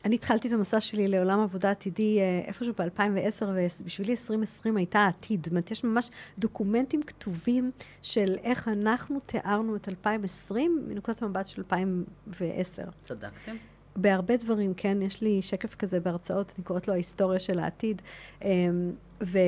[0.06, 3.44] אני התחלתי את המסע שלי לעולם עבודה עתידי אה, איפשהו ב-2010,
[3.80, 5.40] ובשבילי 2020 הייתה העתיד.
[5.44, 11.62] זאת אומרת, יש ממש דוקומנטים כתובים של איך אנחנו תיארנו את 2020 מנקודת המבט של
[11.62, 12.84] 2010.
[13.02, 13.56] צדקתם.
[13.98, 15.02] בהרבה דברים, כן.
[15.02, 18.02] יש לי שקף כזה בהרצאות, אני קוראת לו ההיסטוריה של העתיד.
[18.42, 18.92] אמ,
[19.24, 19.40] ו,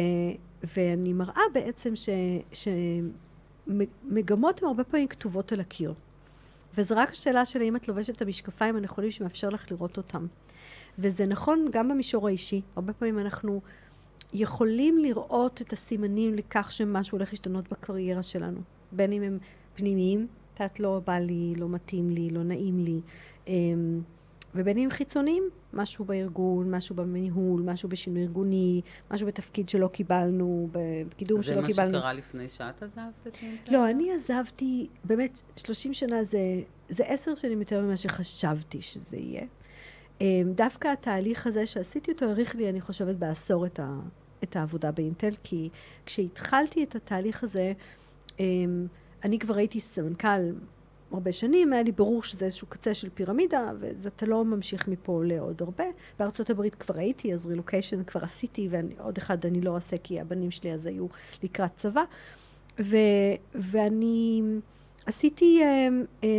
[0.64, 1.94] ואני מראה בעצם
[3.68, 5.94] שמגמות הן הרבה פעמים כתובות על הקיר.
[6.78, 10.28] וזו רק השאלה של האם את לובשת את המשקפיים הנכונים שמאפשר לך לראות אותם.
[11.00, 12.62] וזה נכון גם במישור האישי.
[12.76, 13.62] הרבה פעמים אנחנו
[14.34, 18.60] יכולים לראות את הסימנים לכך שמשהו הולך להשתנות בקריירה שלנו.
[18.92, 19.38] בין אם הם
[19.76, 20.28] פנימיים,
[20.66, 23.02] את לא בא לי, לא מתאים לי, לא נעים לי.
[24.56, 28.82] ובין אם חיצוניים, משהו בארגון, משהו בניהול, משהו בשינוי ארגוני,
[29.12, 31.92] משהו בתפקיד שלא קיבלנו, בקידום שלא קיבלנו.
[31.92, 33.72] זה מה שקרה לפני שאת עזבת את אינטל?
[33.72, 36.40] לא, אני עזבתי, באמת, 30 שנה זה,
[36.90, 39.44] זה עשר שנים יותר ממה שחשבתי שזה יהיה.
[40.22, 44.00] אמ, דווקא התהליך הזה שעשיתי אותו, האריך לי, אני חושבת, בעשור את, ה,
[44.44, 45.70] את העבודה באינטל, כי
[46.06, 47.74] כשהתחלתי את התהליך הזה,
[48.40, 48.88] אמ,
[49.24, 50.52] אני כבר הייתי סמנכ"ל
[51.12, 55.62] הרבה שנים, היה לי ברור שזה איזשהו קצה של פירמידה, ואתה לא ממשיך מפה לעוד
[55.62, 55.84] הרבה.
[56.20, 60.52] בארצות הברית כבר הייתי, אז רילוקיישן כבר עשיתי, ועוד אחד אני לא אעשה כי הבנים
[60.52, 61.08] שלי אז היו
[61.44, 62.04] לקראת צבא.
[62.80, 62.98] ו,
[63.56, 64.42] ואני...
[65.10, 65.88] עשיתי אה,
[66.24, 66.30] אה,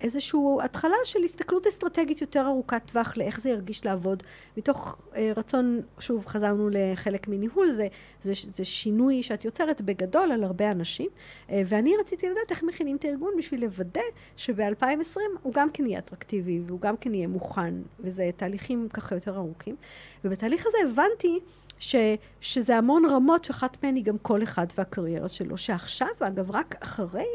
[0.00, 4.22] איזושהי התחלה של הסתכלות אסטרטגית יותר ארוכת טווח לאיך זה ירגיש לעבוד
[4.56, 7.86] מתוך אה, רצון, שוב חזרנו לחלק מניהול, זה,
[8.22, 11.08] זה, זה שינוי שאת יוצרת בגדול על הרבה אנשים
[11.48, 14.00] ואני רציתי לדעת איך מכינים את הארגון בשביל לוודא
[14.36, 19.36] שב-2020 הוא גם כן יהיה אטרקטיבי והוא גם כן יהיה מוכן וזה תהליכים ככה יותר
[19.36, 19.76] ארוכים.
[20.24, 21.40] ובתהליך הזה הבנתי
[21.78, 21.96] ש,
[22.40, 27.26] שזה המון רמות שאחת מהן היא גם כל אחד והקריירה שלו, שעכשיו אגב רק אחרי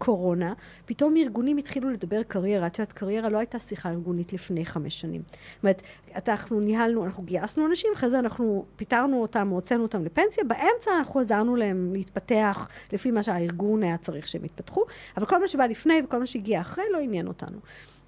[0.00, 0.52] קורונה,
[0.86, 2.66] פתאום ארגונים התחילו לדבר קריירה.
[2.66, 5.22] את יודעת, קריירה לא הייתה שיחה ארגונית לפני חמש שנים.
[5.26, 5.82] זאת אומרת,
[6.28, 11.20] אנחנו ניהלנו, אנחנו גייסנו אנשים, אחרי זה אנחנו פיטרנו אותם, הוצאנו אותם לפנסיה, באמצע אנחנו
[11.20, 14.84] עזרנו להם להתפתח לפי מה שהארגון היה צריך שהם יתפתחו,
[15.16, 17.58] אבל כל מה שבא לפני וכל מה שהגיע אחרי לא עניין אותנו.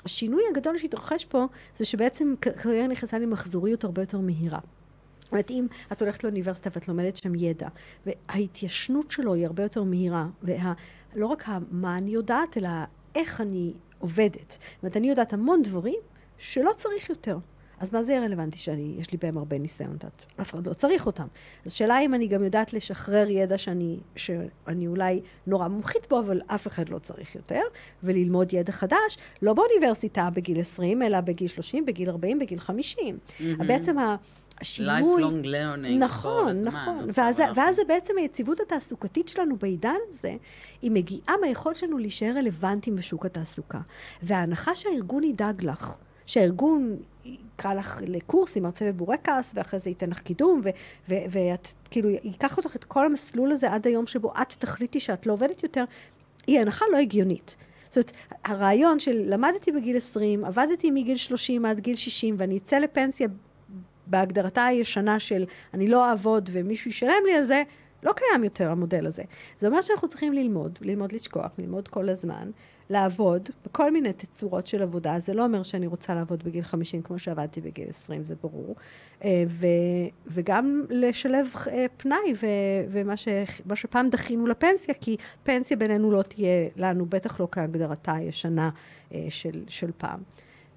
[0.05, 4.59] השינוי הגדול שהתרחש פה זה שבעצם קריירה נכנסה למחזוריות הרבה יותר מהירה.
[5.21, 7.69] זאת אומרת, אם את הולכת לאוניברסיטה ואת לומדת שם ידע,
[8.07, 10.73] וההתיישנות שלו היא הרבה יותר מהירה, וה...
[11.15, 12.69] לא רק מה אני יודעת, אלא
[13.15, 14.51] איך אני עובדת.
[14.51, 16.01] זאת אומרת, אני יודעת המון דברים
[16.39, 17.39] שלא צריך יותר.
[17.83, 20.05] אז מה זה רלוונטי שאני, יש לי בהם הרבה ניסיון, את
[20.41, 21.27] אף אחד לא צריך אותם.
[21.67, 26.41] אז שאלה אם אני גם יודעת לשחרר ידע שאני, שאני אולי נורא מומחית בו, אבל
[26.47, 27.61] אף אחד לא צריך יותר,
[28.03, 33.19] וללמוד ידע חדש, לא באוניברסיטה בגיל 20, אלא בגיל 30, בגיל 40, בגיל 50.
[33.19, 33.43] Mm-hmm.
[33.67, 33.97] בעצם
[34.61, 35.23] השינוי...
[35.23, 35.99] lifelong learning.
[35.99, 37.09] נכון, נכון.
[37.15, 40.35] ואז, ואז זה בעצם היציבות התעסוקתית שלנו בעידן הזה,
[40.83, 43.81] היא מגיעה מהיכולת שלנו להישאר רלוונטיים בשוק התעסוקה.
[44.23, 50.21] וההנחה שהארגון ידאג לך, שהארגון יקרא לך לקורס עם מרצה בבורקס, ואחרי זה ייתן לך
[50.21, 50.63] קידום,
[51.09, 55.33] ואת כאילו, ייקח אותך את כל המסלול הזה עד היום שבו את תחליטי שאת לא
[55.33, 55.85] עובדת יותר,
[56.47, 57.57] היא הנחה לא הגיונית.
[57.89, 58.13] זאת אומרת,
[58.45, 63.29] הרעיון של למדתי בגיל 20, עבדתי מגיל 30 עד גיל 60, ואני אצא לפנסיה
[64.07, 67.63] בהגדרתה הישנה של אני לא אעבוד ומישהו ישלם לי על זה,
[68.03, 69.23] לא קיים יותר המודל הזה.
[69.61, 72.51] זה אומר שאנחנו צריכים ללמוד, ללמוד לשכוח, ללמוד כל הזמן,
[72.91, 75.19] לעבוד בכל מיני תצורות של עבודה.
[75.19, 78.77] זה לא אומר שאני רוצה לעבוד בגיל 50 כמו שעבדתי בגיל 20, זה ברור.
[79.25, 79.67] אה, ו,
[80.27, 82.47] וגם לשלב אה, פנאי, ו,
[82.89, 83.29] ומה ש,
[83.75, 88.71] שפעם דחינו לפנסיה, כי פנסיה בינינו לא תהיה לנו, בטח לא כהגדרתה הישנה
[89.15, 90.21] אה, של, של פעם.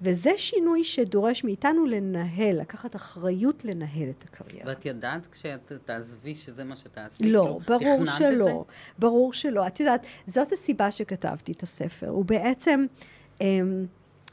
[0.02, 4.68] וזה שינוי שדורש מאיתנו לנהל, לקחת אחריות לנהל את הקריירה.
[4.68, 7.30] ואת ידעת כשאת תעזבי שזה מה שתעשי?
[7.30, 8.64] לא, כאילו, ברור שלא.
[8.98, 9.66] ברור שלא.
[9.66, 12.08] את יודעת, זאת הסיבה שכתבתי את הספר.
[12.08, 12.86] הוא בעצם...
[13.40, 13.86] אמ,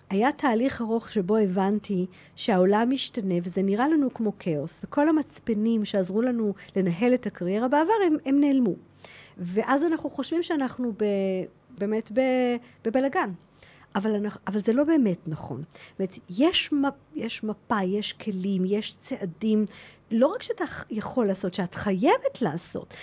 [0.10, 6.21] היה תהליך ארוך שבו הבנתי שהעולם משתנה וזה נראה לנו כמו כאוס, וכל המצפנים שעזרו
[6.21, 8.73] לנו לנהל את הקריירה בעבר, הם, הם נעלמו.
[9.38, 11.06] ואז אנחנו חושבים שאנחנו ב,
[11.78, 12.12] באמת
[12.86, 13.30] בבלגן.
[13.95, 15.62] אבל, אבל זה לא באמת נכון.
[15.62, 19.65] זאת אומרת, יש, מפ, יש מפה, יש כלים, יש צעדים,
[20.12, 22.93] לא רק שאתה יכול לעשות, שאת חייבת לעשות,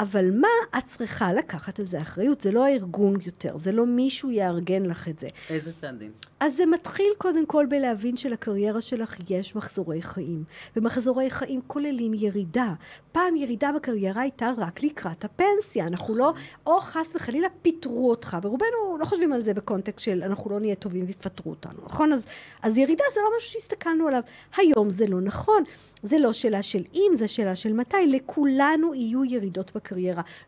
[0.00, 4.30] אבל מה, את צריכה לקחת על זה אחריות, זה לא הארגון יותר, זה לא מישהו
[4.30, 5.28] יארגן לך את זה.
[5.50, 6.10] איזה צעדים?
[6.40, 10.44] אז זה מתחיל קודם כל בלהבין שלקריירה שלך יש מחזורי חיים,
[10.76, 12.72] ומחזורי חיים כוללים ירידה.
[13.12, 16.32] פעם ירידה בקריירה הייתה רק לקראת הפנסיה, אנחנו לא,
[16.66, 20.74] או חס וחלילה פיטרו אותך, ורובנו לא חושבים על זה בקונטקסט של אנחנו לא נהיה
[20.74, 22.12] טובים ויפטרו אותנו, נכון?
[22.12, 22.24] אז,
[22.62, 24.22] אז ירידה זה לא משהו שהסתכלנו עליו.
[24.56, 25.62] היום זה לא נכון,
[26.02, 29.89] זה לא שאלה של אם, זה שאלה של מתי, לכולנו יהיו ירידות בקריירה.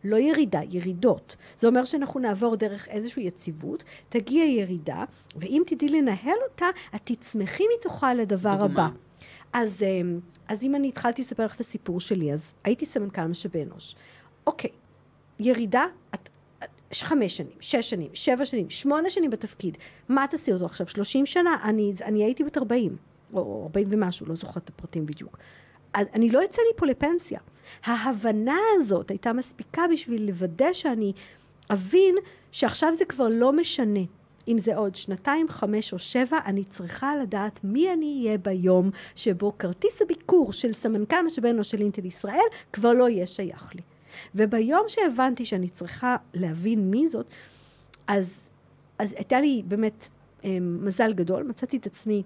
[0.03, 1.35] לא ירידה, ירידות.
[1.57, 5.03] זה אומר שאנחנו נעבור דרך איזושהי יציבות, תגיע ירידה,
[5.35, 8.63] ואם תדעי לנהל אותה, את תצמחי מתוכה לדבר.
[8.63, 8.87] הבא.
[9.53, 13.63] אז, אמ, אז אם אני התחלתי לספר לך את הסיפור שלי, אז הייתי סמנכ"ל משאבי
[13.63, 13.95] אנוש.
[14.47, 14.69] אוקיי,
[15.39, 16.29] ירידה, את,
[16.93, 19.77] חמש שנים, שש שנים, שבע שנים, שמונה שנים בתפקיד.
[20.09, 20.87] מה תעשי אותו עכשיו?
[20.87, 21.57] שלושים שנה?
[21.63, 22.95] אני, אני הייתי בת ארבעים,
[23.33, 25.37] או ארבעים ומשהו, לא זוכרת את הפרטים בדיוק.
[25.95, 27.39] אני לא אצא מפה לפנסיה.
[27.83, 31.13] ההבנה הזאת הייתה מספיקה בשביל לוודא שאני
[31.69, 32.15] אבין
[32.51, 33.99] שעכשיו זה כבר לא משנה.
[34.47, 39.57] אם זה עוד שנתיים, חמש או שבע, אני צריכה לדעת מי אני אהיה ביום שבו
[39.57, 43.81] כרטיס הביקור של סמנכ"ל משאבי אנוש של אינטל ישראל כבר לא יהיה שייך לי.
[44.35, 47.25] וביום שהבנתי שאני צריכה להבין מי זאת,
[48.07, 48.49] אז,
[48.99, 50.09] אז הייתה לי באמת
[50.45, 52.23] אה, מזל גדול, מצאתי את עצמי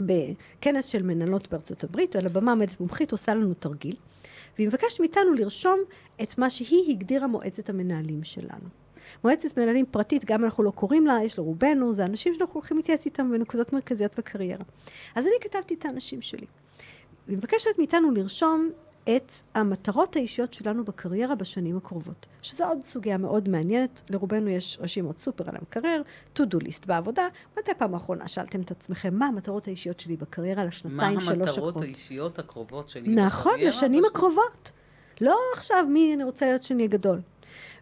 [0.00, 3.96] בכנס של מנהלות בארצות הברית, על הבמה עומדת מומחית, עושה לנו תרגיל,
[4.56, 5.78] והיא מבקשת מאיתנו לרשום
[6.22, 8.68] את מה שהיא הגדירה מועצת המנהלים שלנו.
[9.24, 13.06] מועצת מנהלים פרטית, גם אנחנו לא קוראים לה, יש לרובנו, זה אנשים שאנחנו הולכים להתייעץ
[13.06, 14.64] איתם בנקודות מרכזיות בקריירה.
[15.14, 16.46] אז אני כתבתי את האנשים שלי.
[17.26, 18.70] והיא מבקשת מאיתנו לרשום
[19.08, 22.26] את המטרות האישיות שלנו בקריירה בשנים הקרובות.
[22.42, 24.02] שזו עוד סוגיה מאוד מעניינת.
[24.10, 26.02] לרובנו יש רשימות סופר על המקרר,
[26.36, 27.28] to do list בעבודה.
[27.58, 31.56] מתי פעם האחרונה שאלתם את עצמכם, מה המטרות האישיות שלי בקריירה לשנתיים, שלוש הקרובות?
[31.56, 33.70] מה המטרות האישיות הקרובות שלי נכון, בקריירה?
[33.70, 34.72] נכון, לשנים הקרובות.
[35.20, 37.20] לא עכשיו מי אני רוצה להיות שאני הגדול.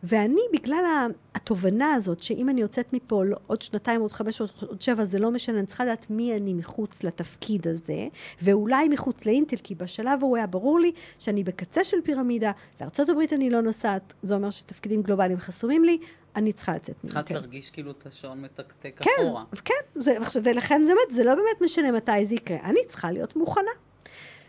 [0.03, 4.83] ואני, בגלל התובנה הזאת, שאם אני יוצאת מפה לא, עוד שנתיים, עוד חמש, עוד, עוד
[4.83, 8.09] שבע, זה לא משנה, אני צריכה לדעת מי אני מחוץ לתפקיד הזה,
[8.43, 13.51] ואולי מחוץ לאינטל, כי בשלב ההוא היה ברור לי שאני בקצה של פירמידה, לארה"ב אני
[13.51, 15.99] לא נוסעת, זה אומר שתפקידים גלובליים חסומים לי,
[16.37, 17.21] אני צריכה לצאת מאינטל.
[17.21, 19.45] התחלת להרגיש כאילו את השעון מתקתק כן, אחורה.
[19.65, 23.37] כן, זה, ולכן זה באמת, זה לא באמת משנה מתי זה יקרה, אני צריכה להיות
[23.37, 23.71] מוכנה.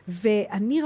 [0.08, 0.82] ואני,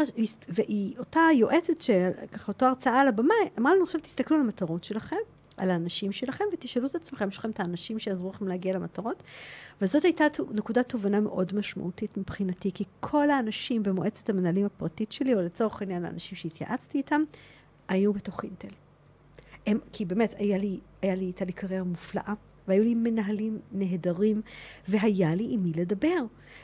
[0.49, 5.15] והיא, אותה יועצת, שככה אותו הרצאה על הבמה, אמרה לנו, עכשיו תסתכלו על המטרות שלכם,
[5.57, 9.23] על האנשים שלכם, ותשאלו את עצמכם, יש לכם את האנשים שיעזרו לכם להגיע למטרות.
[9.81, 15.41] וזאת הייתה נקודת תובנה מאוד משמעותית מבחינתי, כי כל האנשים במועצת המנהלים הפרטית שלי, או
[15.41, 17.23] לצורך העניין האנשים שהתייעצתי איתם,
[17.87, 18.73] היו בתוך אינטל.
[19.67, 22.33] הם, כי באמת, היה לי, היה לי, הייתה לי קריירה מופלאה.
[22.69, 24.41] והיו לי מנהלים נהדרים,
[24.87, 26.19] והיה לי עם מי לדבר.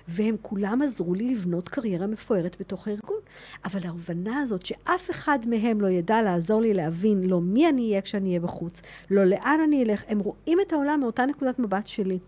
[0.08, 3.20] והם כולם עזרו לי לבנות קריירה מפוארת בתוך הארגון.
[3.66, 8.02] אבל ההבנה הזאת שאף אחד מהם לא ידע לעזור לי להבין לא מי אני אהיה
[8.02, 12.20] כשאני אהיה בחוץ, לא לאן אני אלך, הם רואים את העולם מאותה נקודת מבט שלי.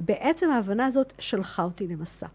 [0.00, 2.26] בעצם ההבנה הזאת שלחה אותי למסע.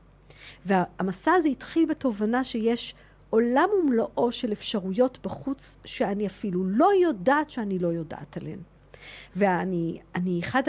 [0.66, 2.96] והמסע הזה התחיל בתובנה שיש
[3.30, 8.60] עולם ומלואו של אפשרויות בחוץ שאני אפילו לא יודעת שאני לא יודעת עליהן.
[9.36, 10.64] ואני, אני אחד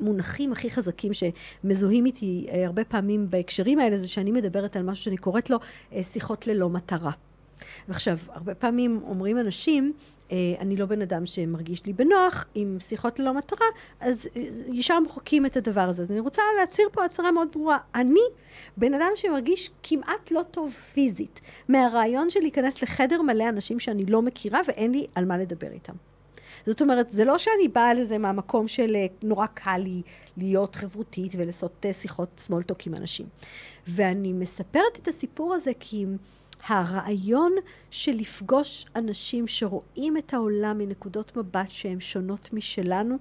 [0.00, 5.04] המונחים הכי חזקים שמזוהים איתי אה, הרבה פעמים בהקשרים האלה, זה שאני מדברת על משהו
[5.04, 5.58] שאני קוראת לו
[5.92, 7.12] אה, שיחות ללא מטרה.
[7.88, 9.92] ועכשיו, הרבה פעמים אומרים אנשים,
[10.32, 13.66] אה, אני לא בן אדם שמרגיש לי בנוח עם שיחות ללא מטרה,
[14.00, 14.26] אז
[14.66, 16.02] ישר מוחקים את הדבר הזה.
[16.02, 17.78] אז אני רוצה להצהיר פה הצהרה מאוד ברורה.
[17.94, 18.20] אני
[18.76, 24.22] בן אדם שמרגיש כמעט לא טוב פיזית מהרעיון של להיכנס לחדר מלא אנשים שאני לא
[24.22, 25.94] מכירה ואין לי על מה לדבר איתם.
[26.66, 30.02] זאת אומרת, זה לא שאני באה לזה מהמקום של אה, נורא קל לי
[30.36, 33.26] להיות חברותית ולעשות אה, שיחות talk עם אנשים.
[33.86, 36.06] ואני מספרת את הסיפור הזה כי
[36.66, 37.52] הרעיון
[37.90, 43.16] של לפגוש אנשים שרואים את העולם מנקודות מבט שהן שונות משלנו,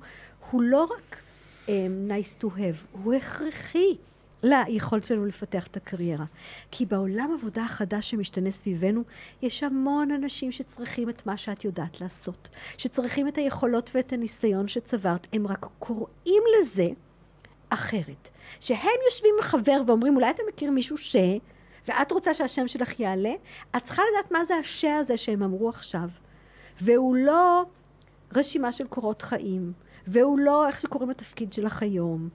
[0.51, 1.17] הוא לא רק
[1.65, 1.69] um,
[2.09, 3.95] nice to have, הוא הכרחי.
[4.43, 6.25] ליכולת שלנו לפתח את הקריירה.
[6.71, 9.03] כי בעולם עבודה החדש שמשתנה סביבנו,
[9.41, 15.27] יש המון אנשים שצריכים את מה שאת יודעת לעשות, שצריכים את היכולות ואת הניסיון שצברת,
[15.33, 16.87] הם רק קוראים לזה
[17.69, 18.29] אחרת.
[18.59, 21.15] שהם יושבים עם חבר ואומרים, אולי אתה מכיר מישהו ש...
[21.87, 23.33] ואת רוצה שהשם שלך יעלה,
[23.77, 26.09] את צריכה לדעת מה זה הש הזה שהם אמרו עכשיו.
[26.81, 27.65] והוא לא
[28.35, 29.73] רשימה של קורות חיים,
[30.07, 32.29] והוא לא איך שקוראים לתפקיד שלך היום,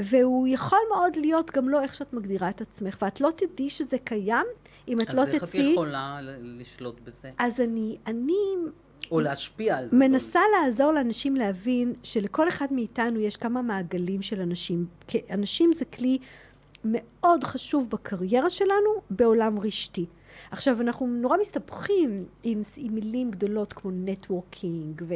[0.00, 3.98] והוא יכול מאוד להיות גם לא איך שאת מגדירה את עצמך, ואת לא תדעי שזה
[3.98, 4.46] קיים
[4.88, 5.36] אם את לא תצאי...
[5.36, 7.30] אז איך את יכולה לשלוט בזה?
[7.38, 8.54] אז אני, אני,
[9.10, 9.96] או להשפיע על זה.
[9.96, 14.86] מנסה לעזור לאנשים להבין שלכל אחד מאיתנו יש כמה מעגלים של אנשים.
[15.06, 16.18] כי אנשים זה כלי
[16.84, 20.06] מאוד חשוב בקריירה שלנו בעולם רשתי.
[20.50, 25.14] עכשיו, אנחנו נורא מסתבכים עם, עם מילים גדולות כמו נטוורקינג, ו,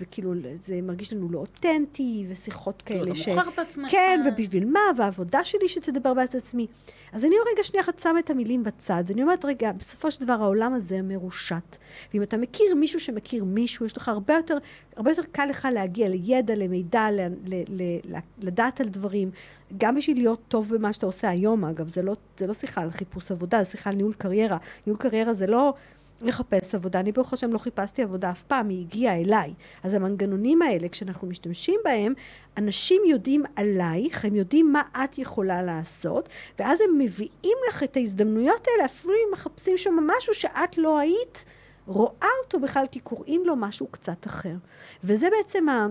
[0.00, 3.28] וכאילו זה מרגיש לנו לא אותנטי, ושיחות כאילו, כאלה ש...
[3.28, 3.90] אתה מוכר את עצמך.
[3.90, 6.66] כן, ובשביל מה, והעבודה שלי שתדבר בעד עצמי.
[7.12, 10.32] אז אני רגע שנייה אחת שמה את המילים בצד, ואני אומרת, רגע, בסופו של דבר
[10.32, 11.76] העולם הזה מרושת.
[12.14, 14.58] ואם אתה מכיר מישהו שמכיר מישהו, יש לך הרבה יותר,
[14.96, 19.30] הרבה יותר קל לך להגיע לידע, למידע, ל, ל, ל, ל, לדעת על דברים.
[19.78, 22.90] גם בשביל להיות טוב במה שאתה עושה היום, אגב, זה לא, זה לא שיחה על
[22.90, 24.51] חיפוש עבודה, זה שיחה על ניהול קריירה.
[24.86, 25.74] ניהול קריירה זה לא
[26.22, 27.00] לחפש עבודה.
[27.00, 29.54] אני ברוך השם לא חיפשתי עבודה אף פעם, היא הגיעה אליי.
[29.82, 32.12] אז המנגנונים האלה, כשאנחנו משתמשים בהם,
[32.56, 38.66] אנשים יודעים עלייך, הם יודעים מה את יכולה לעשות, ואז הם מביאים לך את ההזדמנויות
[38.68, 41.44] האלה, אפילו אם מחפשים שם משהו שאת לא היית
[41.86, 44.54] רואה אותו בכלל, כי קוראים לו משהו קצת אחר.
[45.04, 45.86] וזה בעצם ה...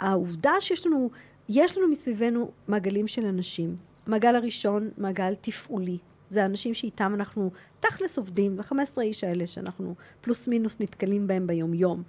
[0.00, 1.10] העובדה שיש לנו,
[1.48, 3.76] יש לנו מסביבנו מעגלים של אנשים.
[4.06, 5.98] המעגל הראשון, מעגל תפעולי.
[6.32, 12.02] זה האנשים שאיתם אנחנו תכלס עובדים, ו-15 איש האלה שאנחנו פלוס מינוס נתקלים בהם ביום-יום.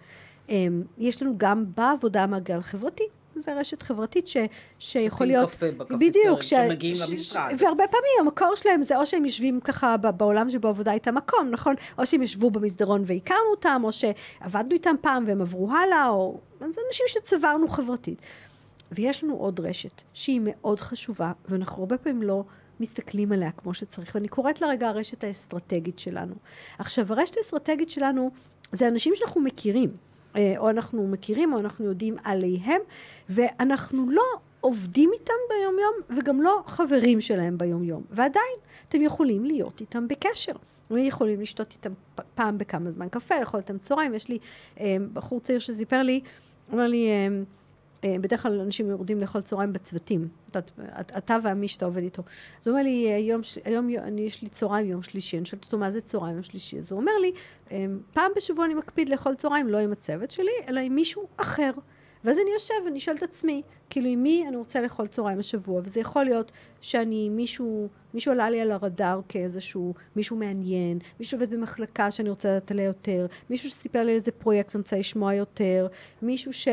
[0.50, 3.04] אמ, יש לנו גם בעבודה מעגל חברתי.
[3.36, 4.38] זה רשת חברתית ש,
[4.80, 5.50] שיכול להיות...
[5.50, 7.54] קפה בקפיטריה, שמגיעים למשרד.
[7.58, 11.76] והרבה פעמים המקור שלהם זה או שהם יושבים ככה בעולם שבו עבודה איתם מקום, נכון?
[11.98, 16.40] או שהם ישבו במסדרון והכרנו אותם, או שעבדנו איתם פעם והם עברו הלאה, או...
[16.60, 18.22] זה אנשים שצברנו חברתית.
[18.92, 22.44] ויש לנו עוד רשת שהיא מאוד חשובה, ואנחנו הרבה פעמים לא
[22.84, 24.15] מסתכלים עליה כמו שצריך.
[24.15, 26.36] ואני קוראת לה רגע הרשת האסטרטגית שלנו.
[26.80, 28.32] עכשיו, הרשת האסטרטגית שלנו
[28.72, 29.89] זה אנשים שאנחנו מכירים.
[30.36, 32.82] אה, או אנחנו מכירים או אנחנו יודעים עליהם,
[33.30, 34.24] ואנחנו לא
[34.62, 38.04] עובדים איתם ביומיום וגם לא חברים שלהם ביומיום.
[38.10, 38.56] ועדיין,
[38.89, 40.54] אתם יכולים להיות איתם בקשר.
[40.98, 41.93] יכולים לשתות איתם
[42.36, 44.13] פעם בכמה זמן קפה, לאכול איתם צהריים.
[44.13, 44.38] יש לי
[44.80, 46.22] אה, בחור צעיר שסיפר לי,
[46.72, 47.28] אומר לי, אה,
[48.06, 50.28] בדרך כלל אנשים יורדים לאכול צהריים בצוותים.
[50.50, 50.60] אתה,
[51.18, 52.24] אתה והמי שאתה עובד איתו.
[52.62, 55.38] אז הוא אומר לי, היום, היום אני, יש לי צהריים יום שלישי.
[55.38, 56.80] אני שואלת אותו, מה זה צהריים יום שלישי?
[56.80, 57.32] אז הוא אומר לי,
[57.72, 61.72] אה, פעם בשבוע אני מקפיד לאכול צהריים לא עם הצוות שלי, אלא עם מישהו אחר.
[62.24, 65.82] ואז אני יושב ואני שואל את עצמי, כאילו עם מי אני רוצה לאכול צהריים השבוע,
[65.84, 71.54] וזה יכול להיות שאני, מישהו, מישהו עלה לי על הרדאר כאיזשהו, מישהו מעניין, מישהו עובד
[71.54, 75.88] במחלקה שאני רוצה לדעת עליה יותר, מישהו שסיפר לי איזה פרויקט אני רוצה לשמוע יותר,
[76.22, 76.68] מישהו ש...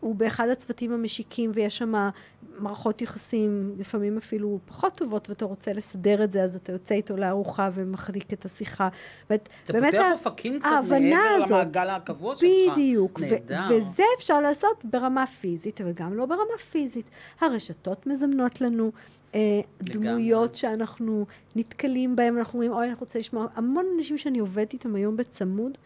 [0.00, 2.10] הוא באחד הצוותים המשיקים ויש שם
[2.58, 7.16] מערכות יחסים לפעמים אפילו פחות טובות ואתה רוצה לסדר את זה אז אתה יוצא איתו
[7.16, 8.88] לארוחה ומחליק את השיחה.
[9.30, 12.48] ואת, אתה פותח אופקים קצת מעבר הזאת, למעגל הקבוע שלך.
[12.72, 13.20] בדיוק.
[13.20, 13.60] נהדר.
[13.70, 17.10] וזה אפשר לעשות ברמה פיזית אבל גם לא ברמה פיזית.
[17.40, 18.92] הרשתות מזמנות לנו
[19.34, 24.72] אה, דמויות שאנחנו נתקלים בהן, אנחנו אומרים אוי אני רוצה לשמוע המון אנשים שאני עובדת
[24.72, 25.78] איתם היום בצמוד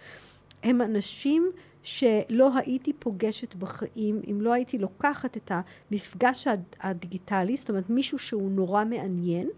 [0.62, 1.51] הם אנשים
[1.83, 5.53] שלא הייתי פוגשת בחיים אם לא הייתי לוקחת את
[5.90, 6.47] המפגש
[6.81, 9.49] הדיגיטלי, זאת אומרת מישהו שהוא נורא מעניין,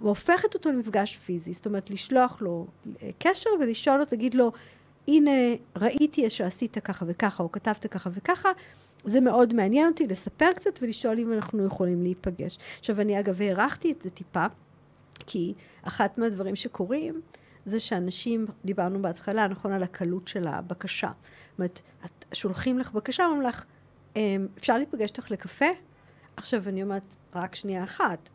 [0.00, 2.66] והופכת אותו למפגש פיזי, זאת אומרת לשלוח לו
[3.18, 4.52] קשר ולשאול אותו, להגיד לו,
[5.08, 5.30] הנה
[5.76, 8.48] ראיתי שעשית ככה וככה, או כתבת ככה וככה,
[9.04, 12.58] זה מאוד מעניין אותי לספר קצת ולשאול אם אנחנו יכולים להיפגש.
[12.78, 14.44] עכשיו אני אגב הערכתי את זה טיפה,
[15.26, 17.20] כי אחת מהדברים שקורים
[17.64, 21.10] זה שאנשים, דיברנו בהתחלה, נכון, על הקלות של הבקשה.
[21.50, 21.80] זאת אומרת,
[22.32, 23.64] שולחים לך בקשה, אומרים לך,
[24.16, 25.66] אמ, אפשר להיפגש איתך לקפה?
[26.36, 27.02] עכשיו, אני אומרת,
[27.34, 28.30] רק שנייה אחת.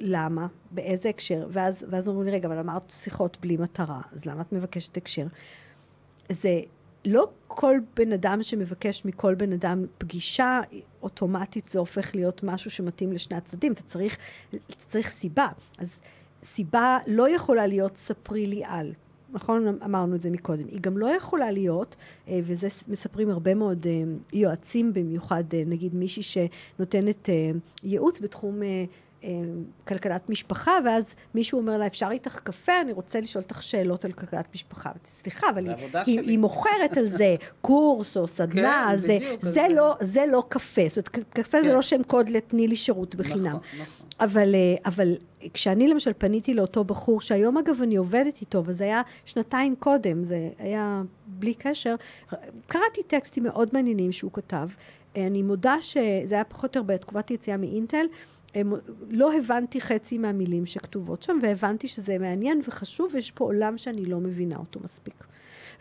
[0.00, 0.46] למה?
[0.70, 1.46] באיזה הקשר?
[1.50, 5.26] ואז, ואז אומרים לי, רגע, אבל אמרת שיחות בלי מטרה, אז למה את מבקשת הקשר?
[6.30, 6.60] זה
[7.04, 10.60] לא כל בן אדם שמבקש מכל בן אדם פגישה,
[11.02, 13.72] אוטומטית זה הופך להיות משהו שמתאים לשני הצדדים.
[13.72, 14.18] אתה צריך,
[14.50, 15.48] אתה צריך סיבה.
[15.78, 16.00] אז
[16.44, 18.92] סיבה לא יכולה להיות ספרי לי על.
[19.32, 19.78] נכון?
[19.84, 20.64] אמרנו את זה מקודם.
[20.68, 21.96] היא גם לא יכולה להיות,
[22.28, 27.28] אה, וזה מספרים הרבה מאוד אה, יועצים, במיוחד אה, נגיד מישהי שנותנת
[27.84, 28.60] ייעוץ בתחום
[29.84, 31.04] כלכלת משפחה, ואז
[31.34, 32.80] מישהו אומר לה, אפשר איתך קפה?
[32.80, 34.90] אני רוצה לשאול אותך שאלות על כלכלת משפחה.
[35.04, 35.76] סליחה, אבל היא,
[36.06, 40.24] היא, היא מוכרת על זה קורס או סדנה, כן, זה, בדיוק, זה, זה, לא, זה
[40.28, 40.82] לא קפה.
[40.88, 41.64] זאת אומרת, קפה כן.
[41.64, 43.46] זה לא שם קוד לתני לי שירות בחינם.
[43.46, 44.06] נכון, נכון.
[44.20, 45.16] אבל, אה, אבל
[45.54, 50.48] כשאני למשל פניתי לאותו בחור, שהיום אגב אני עובדת איתו, וזה היה שנתיים קודם, זה
[50.58, 51.94] היה בלי קשר,
[52.66, 54.68] קראתי טקסטים מאוד מעניינים שהוא כתב.
[55.16, 58.06] אני מודה שזה היה פחות או יותר בתקופת יציאה מאינטל.
[58.54, 58.72] הם,
[59.10, 64.18] לא הבנתי חצי מהמילים שכתובות שם, והבנתי שזה מעניין וחשוב, ויש פה עולם שאני לא
[64.18, 65.24] מבינה אותו מספיק.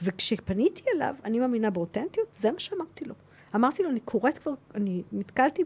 [0.02, 3.14] וכשפניתי אליו, אני מאמינה באותנטיות, זה מה שאמרתי לו.
[3.56, 5.64] אמרתי לו, אני קוראת כבר, אני נתקלתי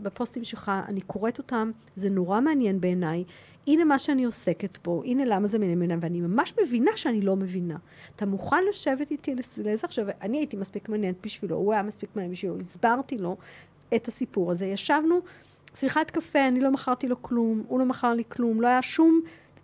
[0.00, 3.24] בפוסטים שלך, אני קוראת אותם, זה נורא מעניין בעיניי.
[3.66, 7.36] הנה מה שאני עוסקת בו, הנה למה זה מעניין בעיניי, ואני ממש מבינה שאני לא
[7.36, 7.76] מבינה.
[8.16, 10.06] אתה מוכן לשבת איתי לזה עכשיו?
[10.22, 13.36] אני הייתי מספיק מעניינת בשבילו, הוא היה מספיק מעניין בשבילו, הסברתי לו
[13.94, 14.66] את הסיפור הזה.
[14.66, 15.20] ישבנו,
[15.74, 19.20] שיחת קפה, אני לא מכרתי לו כלום, הוא לא מכר לי כלום, לא היה שום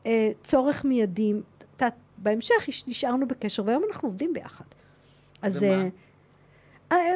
[0.06, 1.32] אה, צורך מיידי.
[2.22, 4.64] בהמשך נשארנו בקשר, והיום אנחנו עובדים ביחד.
[5.42, 5.58] אז...
[5.60, 5.88] ומה?
[6.92, 7.14] אה, אה,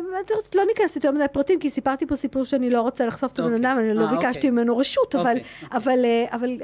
[0.55, 3.53] לא ניכנס יותר מדי פרטים, כי סיפרתי פה סיפור שאני לא רוצה לחשוף את הבן
[3.53, 3.67] אוקיי.
[3.71, 4.51] אדם, אני לא אה, ביקשתי אוקיי.
[4.51, 5.15] ממנו רשות,
[5.73, 6.57] אבל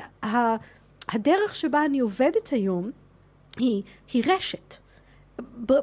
[1.08, 2.90] הדרך שבה אני עובדת היום
[3.56, 3.82] היא
[4.26, 4.74] רשת.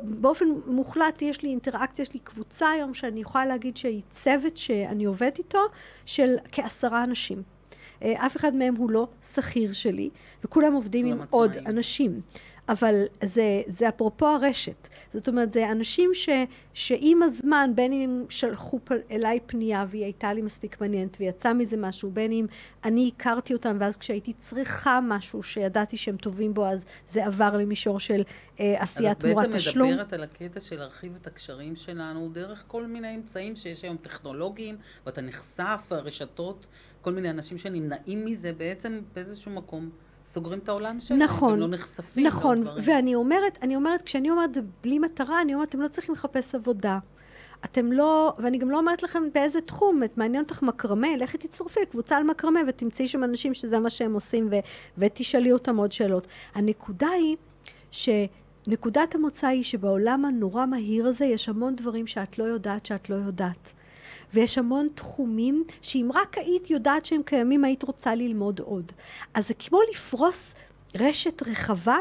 [0.04, 5.06] באופן מוחלט יש לי אינטראקציה, יש לי קבוצה היום שאני יכולה להגיד שהיא צוות שאני
[5.06, 5.60] עובדת איתו
[6.06, 7.44] של כעשרה אנשים.
[8.04, 10.10] אף אחד מהם הוא לא שכיר שלי,
[10.44, 12.20] וכולם עובדים עם עוד אנשים.
[12.70, 14.88] אבל זה, זה אפרופו הרשת.
[15.14, 16.30] זאת אומרת, זה אנשים ש,
[16.74, 21.78] שעם הזמן, בין אם שלחו פ, אליי פנייה והיא הייתה לי מספיק מעניינת ויצא מזה
[21.78, 22.46] משהו, בין אם
[22.84, 28.00] אני הכרתי אותם ואז כשהייתי צריכה משהו שידעתי שהם טובים בו, אז זה עבר למישור
[28.00, 28.24] של
[28.60, 29.88] אה, עשיית תמורת תשלום.
[29.88, 33.56] אז את בעצם מדברת על הקטע של להרחיב את הקשרים שלנו דרך כל מיני אמצעים
[33.56, 36.68] שיש היום טכנולוגיים, ואתה נחשף, הרשתות,
[37.02, 39.90] כל מיני אנשים שנמנעים מזה בעצם באיזשהו מקום.
[40.26, 44.54] סוגרים את העולם שלהם, נכון, הם לא נחשפים נכון, ואני אומרת, אני אומרת, כשאני אומרת
[44.54, 47.00] זה בלי מטרה, אני אומרת, אתם לא צריכים לחפש עבודה.
[47.66, 51.80] אתם לא, ואני גם לא אומרת לכם באיזה תחום, את מעניין אותך מקרמה, לכי תצטרפי
[51.82, 54.56] לקבוצה על מקרמה ותמצאי שם אנשים שזה מה שהם עושים ו,
[54.98, 56.28] ותשאלי אותם עוד שאלות.
[56.56, 57.36] הנקודה היא
[57.92, 63.16] שנקודת המוצא היא שבעולם הנורא מהיר הזה יש המון דברים שאת לא יודעת שאת לא
[63.16, 63.74] יודעת.
[64.36, 68.92] ויש המון תחומים שאם רק היית יודעת שהם קיימים, היית רוצה ללמוד עוד.
[69.34, 70.54] אז זה כמו לפרוס
[70.96, 71.98] רשת רחבה,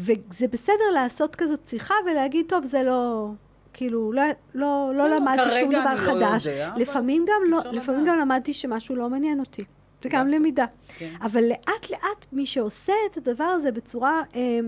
[0.00, 3.28] וזה בסדר לעשות כזאת שיחה ולהגיד, טוב, זה לא...
[3.74, 4.22] כאילו, לא,
[4.54, 6.46] לא, לא למדתי שום דבר לא חדש.
[6.46, 9.64] יודע, לפעמים, גם, לא, לפעמים גם למדתי שמשהו לא מעניין אותי.
[10.02, 10.64] זה גם למידה.
[10.98, 11.10] כן.
[11.22, 14.58] אבל לאט לאט מי שעושה את הדבר הזה בצורה אה,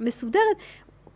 [0.00, 0.56] מסודרת,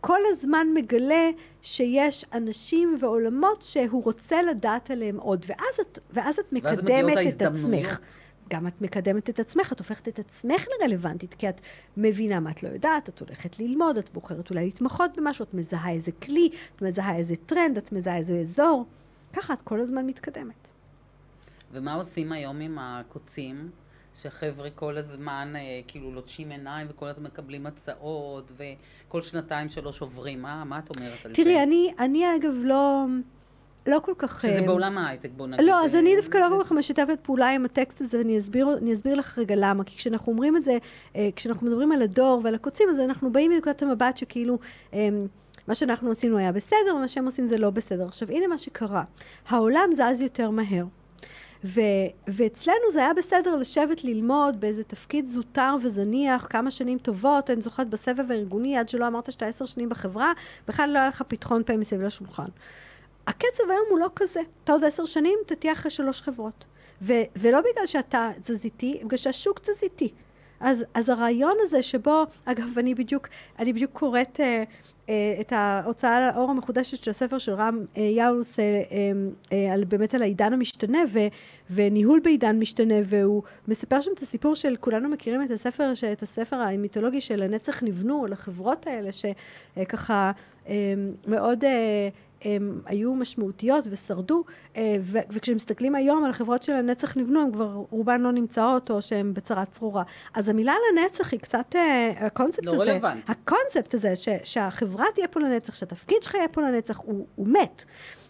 [0.01, 1.29] כל הזמן מגלה
[1.61, 7.41] שיש אנשים ועולמות שהוא רוצה לדעת עליהם עוד, ואז את, ואז את מקדמת ואז את
[7.41, 7.99] עצמך.
[8.49, 11.61] גם את מקדמת את עצמך, את הופכת את עצמך לרלוונטית, כי את
[11.97, 15.91] מבינה מה את לא יודעת, את הולכת ללמוד, את בוחרת אולי להתמחות במשהו, את מזהה
[15.91, 18.85] איזה כלי, את מזהה איזה טרנד, את מזהה איזה אזור.
[19.33, 20.69] ככה את כל הזמן מתקדמת.
[21.71, 23.86] ומה עושים היום עם הקוצים?
[24.21, 30.41] שחבר'ה כל הזמן אה, כאילו לוטשים עיניים וכל הזמן מקבלים הצעות וכל שנתיים שלוש עוברים.
[30.41, 31.43] מה, מה את אומרת על תראי, זה?
[31.43, 33.05] תראי, אני, אני אגב לא...
[33.87, 34.41] לא כל כך...
[34.41, 35.65] שזה אה, בעולם ההייטק, בוא נגיד.
[35.65, 38.67] לא, אז אני אה, דווקא לא כל כך משתפת פעולה עם הטקסט הזה, ואני אסביר,
[38.93, 39.83] אסביר לך רגע למה.
[39.83, 40.77] כי כשאנחנו אומרים את זה,
[41.15, 44.59] אה, כשאנחנו מדברים על הדור ועל הקוצים, אז אנחנו באים מנקודת המבט שכאילו...
[45.67, 48.05] מה שאנחנו עשינו היה בסדר, ומה שהם עושים זה לא בסדר.
[48.05, 49.03] עכשיו, הנה מה שקרה.
[49.47, 50.85] העולם זז יותר מהר.
[51.65, 51.81] ו,
[52.27, 57.89] ואצלנו זה היה בסדר לשבת ללמוד באיזה תפקיד זוטר וזניח כמה שנים טובות, אני זוכרת
[57.89, 60.31] בסבב הארגוני, עד שלא אמרת שאתה עשר שנים בחברה,
[60.67, 62.47] בכלל לא היה לך פתחון פה מסביב לשולחן.
[63.27, 64.39] הקצב היום הוא לא כזה.
[64.63, 66.65] אתה עוד עשר שנים, אתה תהיה אחרי שלוש חברות.
[67.01, 70.13] ו- ולא בגלל שאתה תזזיתי, בגלל שהשוק תזזיתי.
[70.59, 73.27] אז, אז הרעיון הזה שבו, אגב, אני בדיוק,
[73.59, 74.63] אני בדיוק קוראת אה,
[75.09, 79.11] אה, את ההוצאה לאור המחודשת של הספר של רם אה, יאולוס, אה, אה,
[79.51, 81.19] אה, על, באמת על העידן המשתנה ו,
[81.69, 86.55] וניהול בעידן משתנה, והוא מספר שם את הסיפור של, כולנו מכירים את הספר, את הספר
[86.55, 90.31] המיתולוגי של הנצח נבנו, על החברות האלה, שככה
[90.67, 90.93] אה, אה,
[91.27, 91.63] מאוד...
[91.63, 92.09] אה,
[92.41, 94.43] הם היו משמעותיות ושרדו,
[94.75, 94.95] אה,
[95.29, 99.65] וכשמסתכלים היום על החברות של הנצח נבנו, הן כבר רובן לא נמצאות או שהן בצרה
[99.65, 100.03] צרורה.
[100.33, 103.29] אז המילה לנצח היא קצת, אה, הקונספט לא הזה, רלוונט.
[103.29, 107.85] הקונספט הזה, ש, שהחברה תהיה פה לנצח, שהתפקיד שלך יהיה פה לנצח, הוא, הוא מת.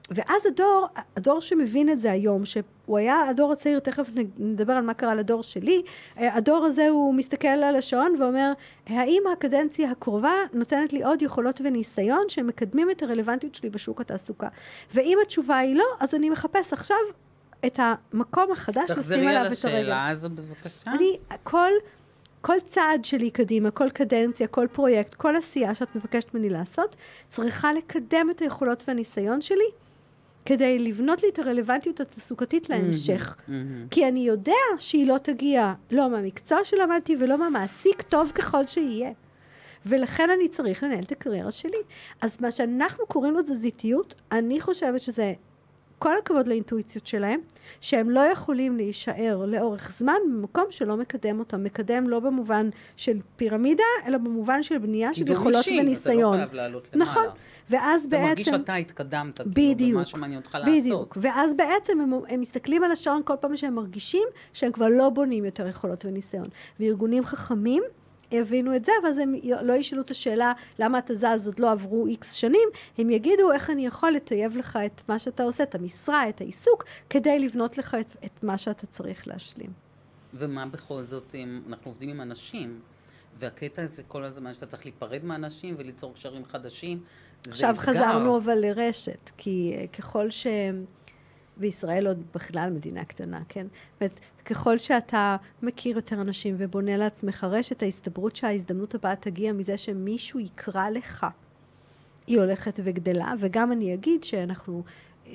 [0.09, 0.87] ואז הדור,
[1.17, 2.45] הדור שמבין את זה היום,
[2.87, 5.81] שהוא היה הדור הצעיר, תכף נדבר על מה קרה לדור שלי,
[6.17, 8.51] אה, הדור הזה הוא מסתכל על השעון ואומר,
[8.87, 14.47] האם הקדנציה הקרובה נותנת לי עוד יכולות וניסיון שמקדמים את הרלוונטיות שלי בשוק התעסוקה?
[14.93, 16.97] ואם התשובה היא לא, אז אני מחפש עכשיו
[17.65, 19.53] את המקום החדש לשים עליו את הרגע.
[19.53, 20.91] תחזרי על השאלה הזו בבקשה.
[20.91, 21.71] אני, כל...
[22.41, 26.95] כל צעד שלי קדימה, כל קדנציה, כל פרויקט, כל עשייה שאת מבקשת ממני לעשות,
[27.29, 29.69] צריכה לקדם את היכולות והניסיון שלי
[30.47, 33.35] כדי לבנות לי את הרלוונטיות התעסוקתית להמשך.
[33.35, 33.89] Mm-hmm, mm-hmm.
[33.91, 39.11] כי אני יודע שהיא לא תגיע לא מהמקצוע שלמדתי ולא מהמעסיק, טוב ככל שיהיה.
[39.85, 41.77] ולכן אני צריך לנהל את הקריירה שלי.
[42.21, 45.33] אז מה שאנחנו קוראים לו תזזיתיות, אני חושבת שזה
[45.99, 47.39] כל הכבוד לאינטואיציות שלהם,
[47.81, 51.63] שהם לא יכולים להישאר לאורך זמן במקום שלא מקדם אותם.
[51.63, 56.33] מקדם לא במובן של פירמידה, אלא במובן של בנייה של יכולות אישי, וניסיון.
[56.33, 57.11] אתה לא חייב לעלות למעלה.
[57.11, 57.27] נכון.
[57.69, 58.27] ואז אתה בעצם...
[58.27, 61.17] מרגיש שאתה התקדמת, כאילו, בדיוק, במה שמעניין אותך בדיוק.
[61.17, 61.17] לעשות.
[61.17, 65.45] ואז בעצם הם, הם מסתכלים על השעון כל פעם שהם מרגישים שהם כבר לא בונים
[65.45, 66.47] יותר יכולות וניסיון.
[66.79, 67.83] וארגונים חכמים
[68.31, 72.07] הבינו את זה, ואז הם לא ישאלו את השאלה למה אתה זז, עוד לא עברו
[72.07, 76.29] איקס שנים, הם יגידו איך אני יכול לטייב לך את מה שאתה עושה, את המשרה,
[76.29, 79.69] את העיסוק, כדי לבנות לך את, את מה שאתה צריך להשלים.
[80.33, 82.79] ומה בכל זאת, אם אנחנו עובדים עם אנשים,
[83.39, 87.03] והקטע הזה כל הזמן שאתה צריך להיפרד מאנשים וליצור קשרים חדשים,
[87.47, 87.83] עכשיו אתגר.
[87.83, 90.47] חזרנו אבל לרשת, כי אה, ככל ש...
[91.59, 93.67] וישראל עוד בכלל מדינה קטנה, כן?
[94.01, 100.39] זאת ככל שאתה מכיר יותר אנשים ובונה לעצמך רשת, ההסתברות שההזדמנות הבאה תגיע מזה שמישהו
[100.39, 101.27] יקרא לך,
[102.27, 104.83] היא הולכת וגדלה, וגם אני אגיד שאנחנו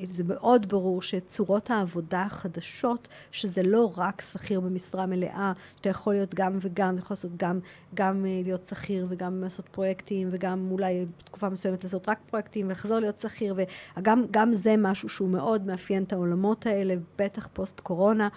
[0.09, 6.35] זה מאוד ברור שצורות העבודה החדשות, שזה לא רק שכיר במשרה מלאה, שאתה יכול להיות
[6.35, 7.61] גם וגם, אתה יכול לעשות גם,
[7.95, 12.99] גם אה, להיות שכיר וגם לעשות פרויקטים, וגם אולי בתקופה מסוימת לעשות רק פרויקטים ולחזור
[12.99, 13.55] להיות שכיר,
[13.97, 18.29] וגם זה משהו שהוא מאוד מאפיין את העולמות האלה, בטח פוסט קורונה.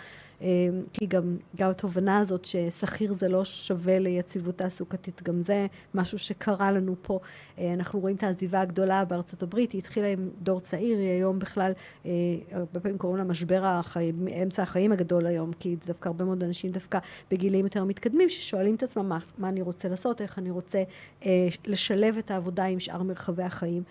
[0.42, 0.48] אה,
[0.94, 6.72] כי גם, גם התובנה הזאת ששכיר זה לא שווה ליציבות תעסוקתית, גם זה משהו שקרה
[6.72, 7.20] לנו פה.
[7.60, 11.40] אה, אנחנו רואים את העזיבה הגדולה בארצות הברית, היא התחילה עם דור צעיר, היא היום
[11.40, 11.72] בכלל,
[12.06, 12.12] אה,
[12.52, 16.44] הרבה פעמים קוראים לה משבר החיים, אמצע החיים הגדול היום, כי זה דווקא הרבה מאוד
[16.44, 17.00] אנשים דווקא
[17.32, 20.84] בגילים יותר מתקדמים, ששואלים את עצמם מה, מה אני רוצה לעשות, איך אני רוצה
[21.66, 23.84] לשלב את העבודה עם שאר מרחבי החיים.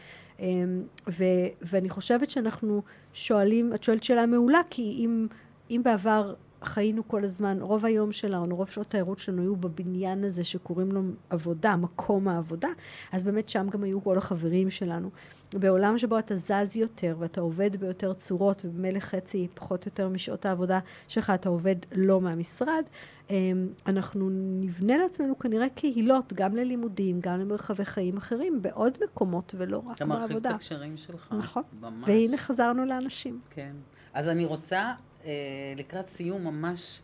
[1.08, 1.24] ו,
[1.62, 2.82] ואני חושבת שאנחנו
[3.12, 5.26] שואלים, את שואלת שאלה מעולה, כי אם...
[5.70, 6.34] אם בעבר
[6.64, 11.02] חיינו כל הזמן, רוב היום שלנו, רוב שעות התיירות שלנו היו בבניין הזה שקוראים לו
[11.30, 12.68] עבודה, מקום העבודה,
[13.12, 15.10] אז באמת שם גם היו כל החברים שלנו.
[15.54, 20.46] בעולם שבו אתה זז יותר ואתה עובד ביותר צורות ובמילא חצי פחות או יותר משעות
[20.46, 22.82] העבודה שלך אתה עובד לא מהמשרד,
[23.30, 29.78] אמ, אנחנו נבנה לעצמנו כנראה קהילות, גם ללימודים, גם למרחבי חיים אחרים, בעוד מקומות ולא
[29.78, 29.94] רק בעבודה.
[29.94, 31.34] אתה מרחיב את הקשרים שלך.
[31.38, 31.62] נכון.
[31.80, 32.08] ממש.
[32.08, 33.40] והנה חזרנו לאנשים.
[33.50, 33.72] כן.
[34.14, 34.92] אז אני רוצה
[35.24, 35.30] אה,
[35.76, 37.00] לקראת סיום ממש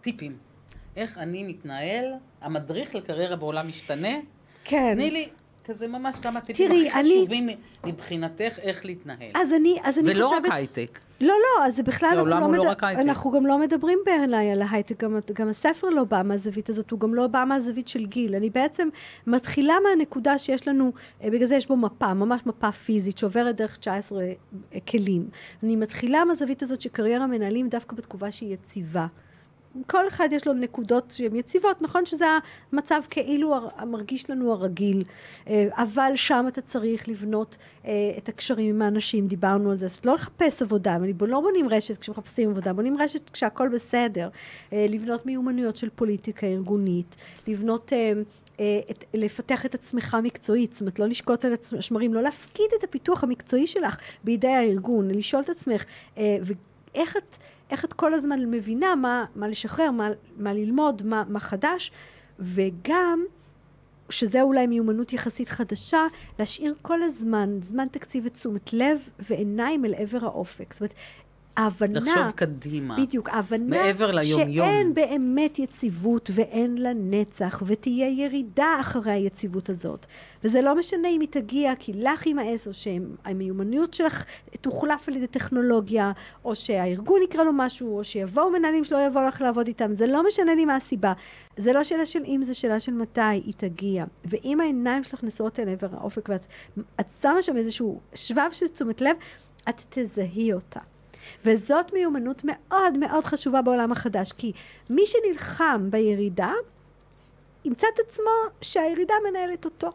[0.00, 0.38] טיפים.
[0.96, 4.18] איך אני מתנהל, המדריך לקריירה בעולם משתנה.
[4.64, 4.94] כן.
[4.94, 5.28] תני לי
[5.64, 7.14] כזה ממש כמה טיפים הכי אני...
[7.18, 7.48] חשובים
[7.84, 9.30] מבחינתך איך להתנהל.
[9.34, 10.40] אז אני, אז אני ולא חושבת...
[10.44, 10.98] ולא רק הייטק.
[11.20, 12.56] לא, לא, אז בכלל אנחנו לא, לא, מד...
[12.56, 13.02] לא רק הייטק.
[13.02, 17.00] אנחנו גם לא מדברים בעיניי על ההייטק, גם, גם הספר לא בא מהזווית הזאת, הוא
[17.00, 18.34] גם לא בא מהזווית של גיל.
[18.34, 18.88] אני בעצם
[19.26, 20.92] מתחילה מהנקודה שיש לנו,
[21.22, 25.28] אה, בגלל זה יש בו מפה, ממש מפה פיזית, שעוברת דרך 19 אה, כלים.
[25.62, 29.06] אני מתחילה מהזווית הזאת שקריירה מנהלים דווקא בתקופה שהיא יציבה.
[29.86, 32.06] כל אחד יש לו נקודות שהן יציבות, נכון?
[32.06, 32.24] שזה
[32.72, 35.04] המצב כאילו מרגיש לנו הרגיל,
[35.48, 39.96] אה, אבל שם אתה צריך לבנות אה, את הקשרים עם האנשים, דיברנו על זה, זאת
[39.96, 44.28] אומרת לא לחפש עבודה, לא בונים רשת כשמחפשים עבודה, בונים רשת כשהכול בסדר,
[44.72, 47.16] אה, לבנות מיומנויות של פוליטיקה ארגונית,
[47.46, 47.92] לבנות
[48.90, 53.24] את, לפתח את עצמך מקצועית, זאת אומרת לא לשקוט על השמרים, לא להפקיד את הפיתוח
[53.24, 55.84] המקצועי שלך בידי הארגון, לשאול את עצמך,
[56.16, 57.36] ואיך את...
[57.70, 61.92] איך את כל הזמן מבינה מה, מה לשחרר, מה, מה ללמוד, מה, מה חדש,
[62.38, 63.24] וגם,
[64.10, 66.00] שזה אולי מיומנות יחסית חדשה,
[66.38, 70.72] להשאיר כל הזמן, זמן תקציב ותשומת לב ועיניים אל עבר האופק.
[70.72, 70.94] זאת אומרת,
[71.56, 72.00] ההבנה...
[72.00, 72.96] לחשוב קדימה.
[72.96, 73.64] בדיוק, ההבנה...
[73.64, 74.68] מעבר ליום-יום.
[74.68, 80.06] שאין באמת יציבות ואין לה נצח, ותהיה ירידה אחרי היציבות הזאת.
[80.44, 84.24] וזה לא משנה אם היא תגיע כי לך יימאס, או שהמיומנויות שלך
[84.60, 86.12] תוחלף על ידי טכנולוגיה,
[86.44, 89.94] או שהארגון יקרא לו משהו, או שיבואו מנהלים שלא יבואו לך לעבוד איתם.
[89.94, 91.12] זה לא משנה לי מה הסיבה.
[91.56, 94.04] זה לא שאלה של אם, זה שאלה של מתי היא תגיע.
[94.24, 99.16] ואם העיניים שלך נשואות אל עבר האופק, ואת שמה שם איזשהו שבב של תשומת לב,
[99.68, 100.80] את תזהי אותה.
[101.44, 104.52] וזאת מיומנות מאוד מאוד חשובה בעולם החדש, כי
[104.90, 106.52] מי שנלחם בירידה,
[107.64, 109.90] ימצא את עצמו שהירידה מנהלת אותו.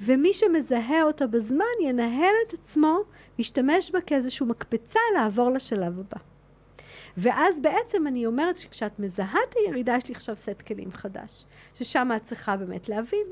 [0.00, 2.98] ומי שמזהה אותה בזמן, ינהל את עצמו,
[3.38, 6.20] ישתמש בה כאיזושהי מקפצה לעבור לשלב הבא.
[7.16, 12.10] ואז בעצם אני אומרת שכשאת מזהה את הירידה, יש לי עכשיו סט כלים חדש, ששם
[12.16, 13.26] את צריכה באמת להבין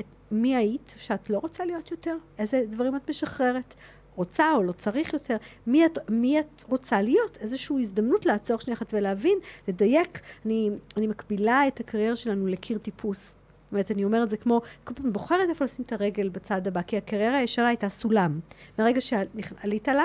[0.00, 3.74] את מי היית, שאת לא רוצה להיות יותר, איזה דברים את משחררת,
[4.20, 8.76] רוצה או לא צריך יותר, מי את, מי את רוצה להיות, איזושהי הזדמנות לעצור שנייה
[8.76, 10.20] אחת ולהבין, לדייק.
[10.46, 13.28] אני, אני מקבילה את הקריירה שלנו לקיר טיפוס.
[13.28, 16.82] זאת אומרת, אני אומרת, זה כמו, כל פעם בוחרת איפה לשים את הרגל בצד הבא,
[16.82, 18.40] כי הקריירה הישרה הייתה סולם.
[18.78, 20.04] מרגע שעלית עליו,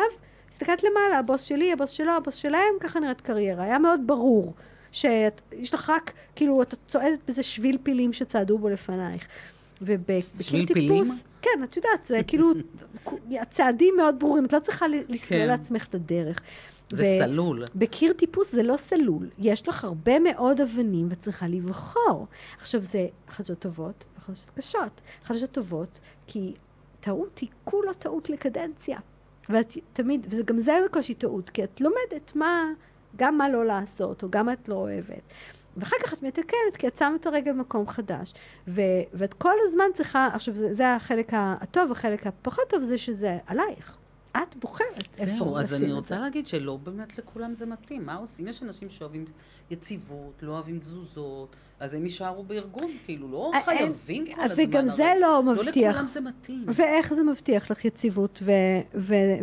[0.49, 3.63] הסתכלת למעלה, הבוס שלי, הבוס שלו, הבוס שלהם, ככה נראית קריירה.
[3.63, 4.53] היה מאוד ברור
[4.91, 9.27] שיש לך רק, כאילו, את צועדת בזה שביל פילים שצעדו בו לפנייך.
[9.81, 11.23] ובקיר טיפוס...
[11.45, 12.51] כן, את יודעת, זה כאילו,
[13.41, 15.47] הצעדים מאוד ברורים, את לא צריכה לסלול כן.
[15.47, 16.39] לעצמך את הדרך.
[16.91, 17.63] זה ו- סלול.
[17.75, 22.27] בקיר טיפוס זה לא סלול, יש לך הרבה מאוד אבנים וצריכה לבחור.
[22.57, 25.01] עכשיו, זה חדשות טובות וחדשות קשות.
[25.23, 26.53] חדשות טובות, כי
[26.99, 28.99] טעות היא כולה טעות לקדנציה.
[29.49, 32.63] ואת תמיד, וגם זה בקושי טעות, כי את לומדת מה,
[33.15, 35.21] גם מה לא לעשות, או גם מה את לא אוהבת.
[35.77, 38.33] ואחר כך את מתקנת, כי את שמה את הרגל במקום חדש.
[38.67, 38.81] ו-
[39.13, 43.97] ואת כל הזמן צריכה, עכשיו זה, זה החלק הטוב, החלק הפחות טוב זה שזה עלייך.
[44.35, 45.35] את בוחרת איפה.
[45.37, 48.05] זהו, אז אני רוצה להגיד שלא באמת לכולם זה מתאים.
[48.05, 48.47] מה עושים?
[48.47, 49.25] יש אנשים שאוהבים
[49.71, 54.63] יציבות, לא אוהבים תזוזות, אז הם יישארו בארגון, כאילו, לא אה, חייבים כל הזמן.
[54.63, 55.75] וגם זה לא מבטיח.
[55.75, 56.65] לא לכולם זה מתאים.
[56.67, 58.43] ואיך זה מבטיח לך יציבות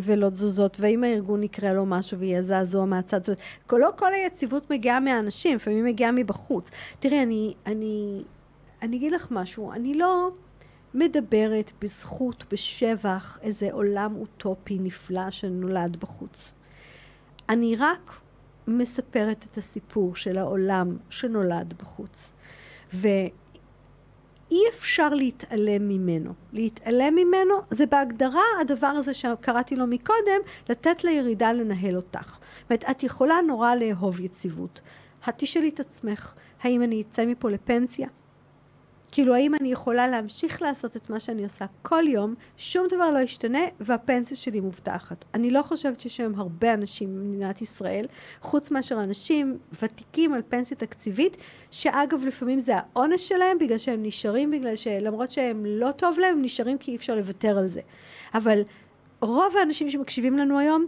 [0.03, 4.71] ולא תזוזות, ואם הארגון יקרה לו משהו ויהיה זעזוע מהצד, זאת אומרת, לא כל היציבות
[4.71, 6.71] מגיעה מהאנשים, לפעמים מגיעה מבחוץ.
[7.01, 7.23] תראי,
[8.83, 10.31] אני אגיד לך משהו, אני לא
[10.95, 16.53] מדברת בזכות, בשבח, איזה עולם אוטופי נפלא שנולד בחוץ.
[17.49, 18.21] אני רק
[18.67, 22.33] מספרת את הסיפור של העולם שנולד בחוץ.
[22.93, 26.33] ואי אפשר להתעלם ממנו.
[26.53, 32.39] להתעלם ממנו זה בהגדרה הדבר הזה שקראתי לו מקודם, לתת לירידה לנהל אותך.
[32.63, 34.81] זאת אומרת, את יכולה נורא לאהוב יציבות.
[35.29, 38.09] את תשאלי את עצמך, האם אני אצא מפה לפנסיה?
[39.13, 43.19] כאילו, האם אני יכולה להמשיך לעשות את מה שאני עושה כל יום, שום דבר לא
[43.19, 45.25] ישתנה, והפנסיה שלי מובטחת.
[45.35, 48.07] אני לא חושבת שיש היום הרבה אנשים במדינת ישראל,
[48.41, 51.37] חוץ מאשר אנשים ותיקים על פנסיה תקציבית,
[51.71, 56.43] שאגב, לפעמים זה העונש שלהם, בגלל שהם נשארים, בגלל שלמרות שהם לא טוב להם, הם
[56.43, 57.81] נשארים כי אי אפשר לוותר על זה.
[58.35, 58.63] אבל
[59.21, 60.87] רוב האנשים שמקשיבים לנו היום,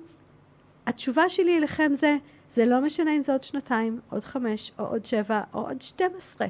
[0.87, 2.17] התשובה שלי אליכם זה,
[2.51, 6.11] זה לא משנה אם זה עוד שנתיים, עוד חמש, או עוד שבע, או עוד שתים
[6.17, 6.47] עשרה.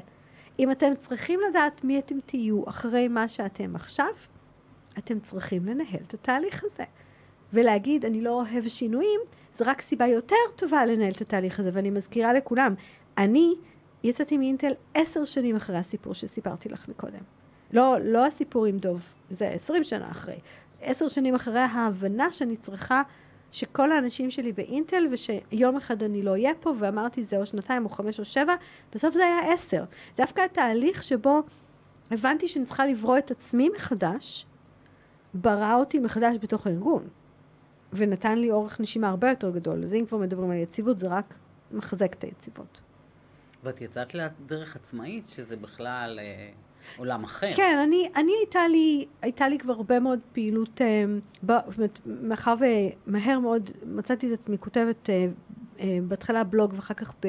[0.59, 4.11] אם אתם צריכים לדעת מי אתם תהיו אחרי מה שאתם עכשיו,
[4.97, 6.83] אתם צריכים לנהל את התהליך הזה.
[7.53, 9.19] ולהגיד, אני לא אוהב שינויים,
[9.55, 11.69] זה רק סיבה יותר טובה לנהל את התהליך הזה.
[11.73, 12.73] ואני מזכירה לכולם,
[13.17, 13.55] אני
[14.03, 17.23] יצאתי מאינטל עשר שנים אחרי הסיפור שסיפרתי לך מקודם.
[17.73, 20.39] לא, לא הסיפור עם דוב, זה עשרים שנה אחרי.
[20.81, 23.01] עשר שנים אחרי ההבנה שאני צריכה
[23.55, 27.89] שכל האנשים שלי באינטל, ושיום אחד אני לא אהיה פה, ואמרתי זה או שנתיים או
[27.89, 28.55] חמש או שבע,
[28.93, 29.83] בסוף זה היה עשר.
[30.17, 31.43] דווקא התהליך שבו
[32.11, 34.45] הבנתי שאני צריכה לברוא את עצמי מחדש,
[35.33, 37.07] ברא אותי מחדש בתוך הארגון.
[37.93, 39.83] ונתן לי אורך נשימה הרבה יותר גדול.
[39.83, 41.37] אז אם כבר מדברים על יציבות, זה רק
[41.71, 42.81] מחזק את היציבות.
[43.63, 46.19] ואת יצאת לדרך עצמאית, שזה בכלל...
[46.21, 46.49] אה...
[46.97, 47.53] עולם אחר.
[47.55, 51.05] כן, אני, אני הייתה לי, הייתה לי כבר הרבה מאוד פעילות, אה,
[51.45, 51.53] ב,
[52.05, 52.55] מאחר
[53.07, 55.27] ומהר מאוד מצאתי את עצמי כותבת אה,
[55.79, 57.27] אה, בהתחלה בלוג ואחר כך ב,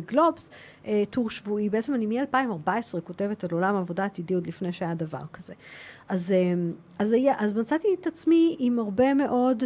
[0.00, 0.50] בגלובס,
[0.86, 5.22] אה, טור שבועי, בעצם אני מ-2014 כותבת על עולם העבודה העתידי עוד לפני שהיה דבר
[5.32, 5.54] כזה.
[6.08, 6.54] אז, אה,
[6.98, 9.64] אז, היה, אז מצאתי את עצמי עם הרבה מאוד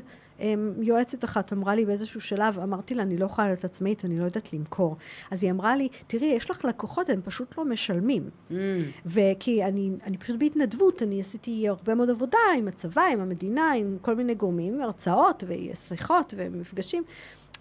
[0.81, 4.25] יועצת אחת אמרה לי באיזשהו שלב, אמרתי לה, אני לא יכולה להיות עצמאית, אני לא
[4.25, 4.97] יודעת למכור.
[5.31, 8.31] אז היא אמרה לי, תראי, יש לך לקוחות, הם פשוט לא משלמים.
[8.51, 8.55] Mm.
[9.07, 13.97] וכי אני, אני פשוט בהתנדבות, אני עשיתי הרבה מאוד עבודה עם הצבא, עם המדינה, עם
[14.01, 17.03] כל מיני גורמים, הרצאות ושיחות ומפגשים.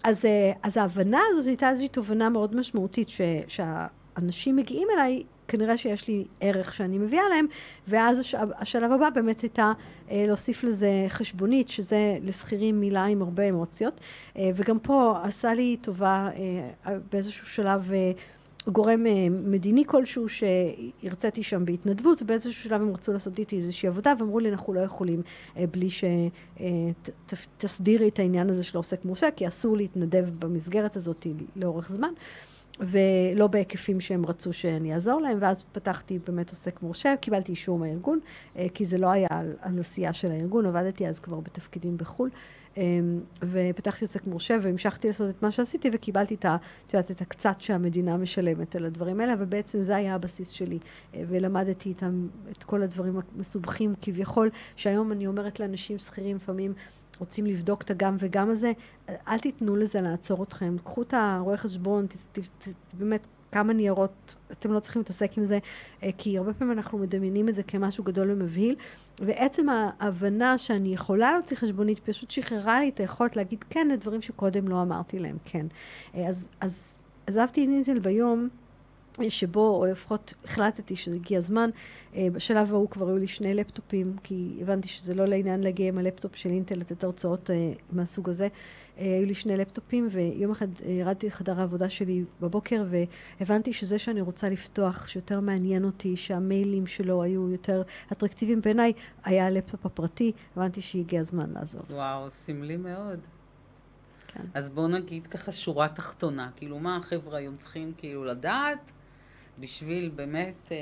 [0.04, 5.76] אז, אה, אז ההבנה הזאת הייתה איזושהי תובנה מאוד משמעותית, ש, שהאנשים מגיעים אליי כנראה
[5.76, 7.46] שיש לי ערך שאני מביאה להם,
[7.88, 9.72] ואז הש, השלב הבא באמת הייתה
[10.10, 14.00] אה, להוסיף לזה חשבונית, שזה לשכירים מילה עם הרבה אמוציות,
[14.36, 16.28] אה, וגם פה עשה לי טובה
[16.86, 18.12] אה, באיזשהו שלב אה,
[18.68, 24.12] גורם אה, מדיני כלשהו שהרציתי שם בהתנדבות, ובאיזשהו שלב הם רצו לעשות איתי איזושהי עבודה,
[24.18, 25.22] ואמרו לי, אנחנו לא יכולים
[25.56, 25.88] אה, בלי
[27.60, 32.12] שתסדירי אה, את העניין הזה של עוסק מורשה, כי אסור להתנדב במסגרת הזאת לאורך זמן.
[32.80, 38.18] ולא בהיקפים שהם רצו שאני אעזור להם, ואז פתחתי באמת עוסק מורשה, קיבלתי אישור מהארגון,
[38.74, 42.30] כי זה לא היה על, עשייה של הארגון, עבדתי אז כבר בתפקידים בחו"ל,
[43.42, 46.56] ופתחתי עוסק מורשה והמשכתי לעשות את מה שעשיתי, וקיבלתי את, ה,
[46.86, 50.78] את יודעת, את הקצת שהמדינה משלמת על הדברים האלה, אבל בעצם זה היה הבסיס שלי,
[51.14, 56.72] אה, ולמדתי איתם את כל הדברים המסובכים כביכול, שהיום אני אומרת לאנשים שכירים לפעמים,
[57.18, 58.72] רוצים לבדוק את הגם וגם הזה,
[59.08, 60.76] אל תיתנו לזה לעצור אתכם.
[60.84, 62.68] קחו את הרואה חשבון, ת, ת, ת,
[62.98, 65.58] באמת כמה ניירות, אתם לא צריכים להתעסק עם זה,
[66.02, 68.74] אה, כי הרבה פעמים אנחנו מדמיינים את זה כמשהו גדול ומבהיל,
[69.18, 74.68] ועצם ההבנה שאני יכולה להוציא חשבונית פשוט שחררה לי את היכולת להגיד כן לדברים שקודם
[74.68, 75.66] לא אמרתי להם כן.
[76.14, 78.48] אה, אז, אז עזבתי את אינטל ביום
[79.28, 81.70] שבו, או לפחות החלטתי שהגיע הזמן,
[82.16, 85.98] אה, בשלב ההוא כבר היו לי שני לפטופים, כי הבנתי שזה לא לעניין להגיע עם
[85.98, 88.48] הלפטופ של אינטל לתת הרצאות אה, מהסוג הזה.
[88.98, 92.84] אה, היו לי שני לפטופים, ויום אחד ירדתי לחדר העבודה שלי בבוקר,
[93.40, 97.82] והבנתי שזה שאני רוצה לפתוח, שיותר מעניין אותי, שהמיילים שלו היו יותר
[98.12, 98.92] אטרקטיביים בעיניי,
[99.24, 101.82] היה הלפטופ הפרטי, הבנתי שהגיע הזמן לעזוב.
[101.90, 103.18] וואו, סמלי מאוד.
[104.26, 104.44] כן.
[104.54, 108.92] אז בואו נגיד ככה שורה תחתונה, כאילו מה החבר'ה היום צריכים כאילו לדעת
[109.58, 110.76] בשביל באמת אה,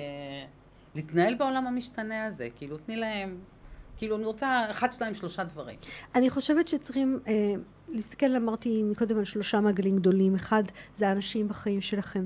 [0.95, 3.39] להתנהל בעולם המשתנה הזה, כאילו תני להם
[4.01, 5.79] כאילו, אני רוצה אחד, שתיים, שלושה דברים.
[6.15, 7.55] אני חושבת שצריכים אה,
[7.93, 10.35] להסתכל, אמרתי מקודם, על שלושה מעגלים גדולים.
[10.35, 10.63] אחד,
[10.97, 12.25] זה האנשים בחיים שלכם.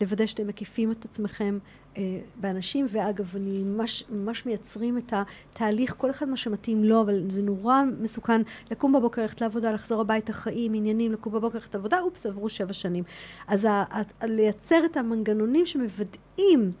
[0.00, 1.58] לוודא שאתם מקיפים את עצמכם
[1.96, 7.30] אה, באנשים, ואגב, אני ממש, ממש מייצרים את התהליך, כל אחד מה שמתאים לו, אבל
[7.30, 12.00] זה נורא מסוכן לקום בבוקר, ללכת לעבודה, לחזור הביתה, חיים, עניינים, לקום בבוקר, ללכת לעבודה,
[12.00, 13.04] אופס, עברו שבע שנים.
[13.46, 16.72] אז ה, ה, לייצר את המנגנונים שמוודאים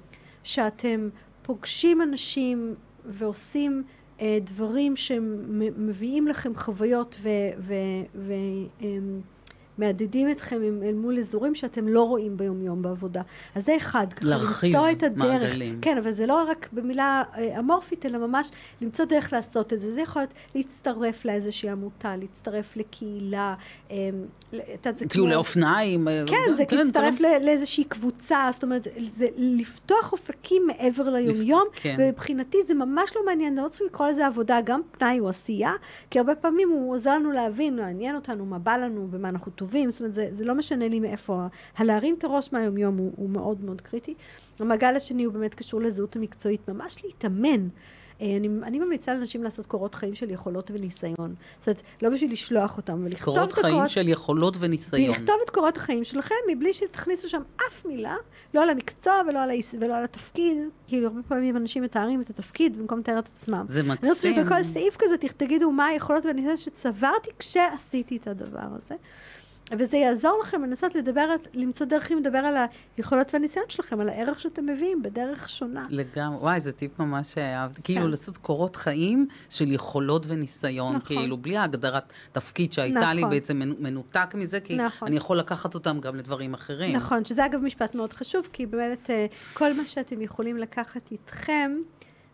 [0.42, 1.08] שאתם
[1.42, 2.74] פוגשים אנשים
[3.04, 3.82] ועושים
[4.44, 7.28] דברים שמביאים לכם חוויות ו...
[7.58, 7.74] ו,
[8.14, 8.32] ו
[8.82, 8.98] אה,
[9.78, 13.22] מהדהדים אתכם אל מול אזורים שאתם לא רואים ביומיום בעבודה.
[13.54, 15.42] אז זה אחד, ככה למצוא את הדרך.
[15.42, 15.78] מעגלים.
[15.82, 18.50] כן, אבל זה לא רק במילה אה, אמורפית, אלא ממש
[18.80, 19.92] למצוא דרך לעשות את זה.
[19.92, 23.54] זה יכול להיות להצטרף לאיזושהי עמותה, להצטרף לקהילה.
[23.90, 23.96] אה,
[25.08, 26.08] טיולי אופניים.
[26.08, 27.20] אה, כן, זה כן, להצטרף.
[27.20, 31.64] לאיזושהי קבוצה, זאת אומרת, זה לפתוח אופקים מעבר ליומיום.
[31.74, 31.96] כן.
[31.98, 35.72] ומבחינתי זה ממש לא מעניין, לא צריכים לקרוא לזה עבודה, גם פנאי או עשייה,
[36.10, 39.90] כי הרבה פעמים הוא עוזר לנו להבין, מעניין אותנו, מה בא לנו, במה אנחנו טובים,
[39.90, 41.46] זאת אומרת, זה, זה לא משנה לי מאיפה.
[41.76, 44.14] הלהרים את הראש מהיומיום הוא, הוא מאוד מאוד קריטי.
[44.58, 47.68] המעגל השני הוא באמת קשור לזהות המקצועית, ממש להתאמן.
[48.22, 51.34] אה, אני, אני ממליצה לאנשים לעשות קורות חיים של יכולות וניסיון.
[51.58, 53.52] זאת אומרת, לא בשביל לשלוח אותם, ולכתוב את הקורות...
[53.52, 55.08] קורות חיים של יכולות וניסיון.
[55.08, 58.16] ולכתוב את קורות החיים שלכם, מבלי שתכניסו שם אף מילה,
[58.54, 60.56] לא על המקצוע ולא על, היס, ולא על התפקיד.
[60.86, 63.66] כאילו, הרבה פעמים אנשים מתארים את התפקיד במקום לתאר את עצמם.
[63.68, 63.98] זה מקסים.
[64.02, 68.94] אני רוצה שבכל סעיף כזה תגידו מה היכולות והניסיון שצברתי כשעשיתי את הדבר הזה.
[69.78, 72.54] וזה יעזור לכם לנסות לדבר, למצוא דרכים לדבר על
[72.96, 75.86] היכולות והניסיון שלכם, על הערך שאתם מביאים בדרך שונה.
[75.90, 77.82] לגמרי, וואי, זה טיפ ממש אהבתי.
[77.82, 78.10] כאילו, כן.
[78.10, 81.00] לעשות קורות חיים של יכולות וניסיון, נכון.
[81.00, 83.16] כאילו, בלי ההגדרת תפקיד שהייתה נכון.
[83.16, 85.08] לי בעצם מנותק מזה, כי נכון.
[85.08, 86.96] אני יכול לקחת אותם גם לדברים אחרים.
[86.96, 91.72] נכון, שזה אגב משפט מאוד חשוב, כי באמת אה, כל מה שאתם יכולים לקחת איתכם,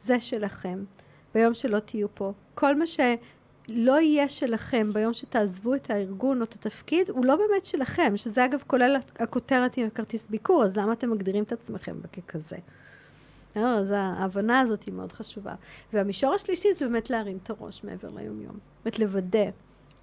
[0.02, 0.84] זה שלכם.
[1.34, 2.32] ביום שלא תהיו פה.
[2.54, 3.00] כל מה ש...
[3.68, 8.44] לא יהיה שלכם ביום שתעזבו את הארגון או את התפקיד, הוא לא באמת שלכם, שזה
[8.44, 12.56] אגב כולל הכותרת עם הכרטיס ביקור, אז למה אתם מגדירים את עצמכם ככזה?
[13.56, 15.54] אה, אז ההבנה הזאת היא מאוד חשובה.
[15.92, 18.58] והמישור השלישי זה באמת להרים את הראש מעבר ליומיום.
[18.84, 19.44] באמת לוודא.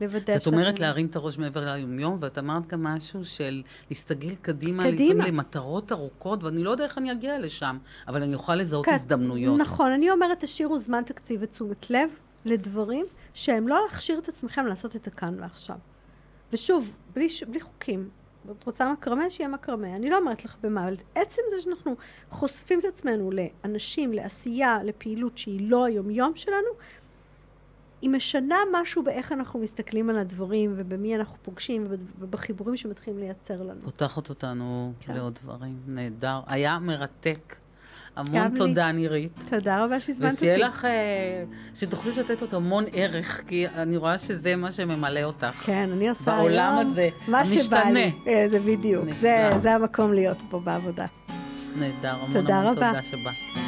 [0.01, 4.84] לוודא זאת אומרת להרים את הראש מעבר ליומיום, ואת אמרת גם משהו של להסתגל קדימה,
[4.84, 5.28] קדימה.
[5.28, 9.59] למטרות ארוכות, ואני לא יודע איך אני אגיע לשם, אבל אני אוכל לזהות כ- הזדמנויות.
[9.59, 12.09] נכון, אני אומרת, תשאירו זמן תקציב ותשומת לב
[12.46, 15.78] לדברים שהם לא להכשיר את עצמכם לעשות את הכאן ועכשיו.
[16.54, 18.10] ושוב, בלי, בלי חוקים.
[18.52, 19.96] את רוצה מקרמה, שיהיה מקרמה.
[19.96, 21.96] אני לא אומרת לך במה, אבל עצם זה שאנחנו
[22.30, 26.68] חושפים את עצמנו לאנשים, לעשייה, לפעילות שהיא לא היומיום שלנו,
[28.02, 31.86] היא משנה משהו באיך אנחנו מסתכלים על הדברים ובמי אנחנו פוגשים
[32.20, 33.82] ובחיבורים שמתחילים לייצר לנו.
[33.84, 35.14] פותחת אותנו כן.
[35.14, 35.80] לעוד דברים.
[35.88, 36.39] נהדר.
[36.48, 37.56] היה מרתק.
[38.16, 38.93] המון תודה, לי.
[38.93, 39.32] נירית.
[39.49, 40.38] תודה רבה שהזמנת אותי.
[40.38, 41.43] ושיהיה לך, אה,
[41.76, 45.63] שתוכלי לתת עוד המון ערך, כי אני רואה שזה מה שממלא אותך.
[45.66, 46.43] כן, אני עושה היום...
[46.43, 47.63] בעולם הזה, מה המשתנה.
[47.63, 48.11] שבא לי.
[48.28, 51.05] אה, זה בדיוק, זה, זה המקום להיות פה בעבודה.
[51.76, 53.64] נהדר, המון המון תודה שבאת.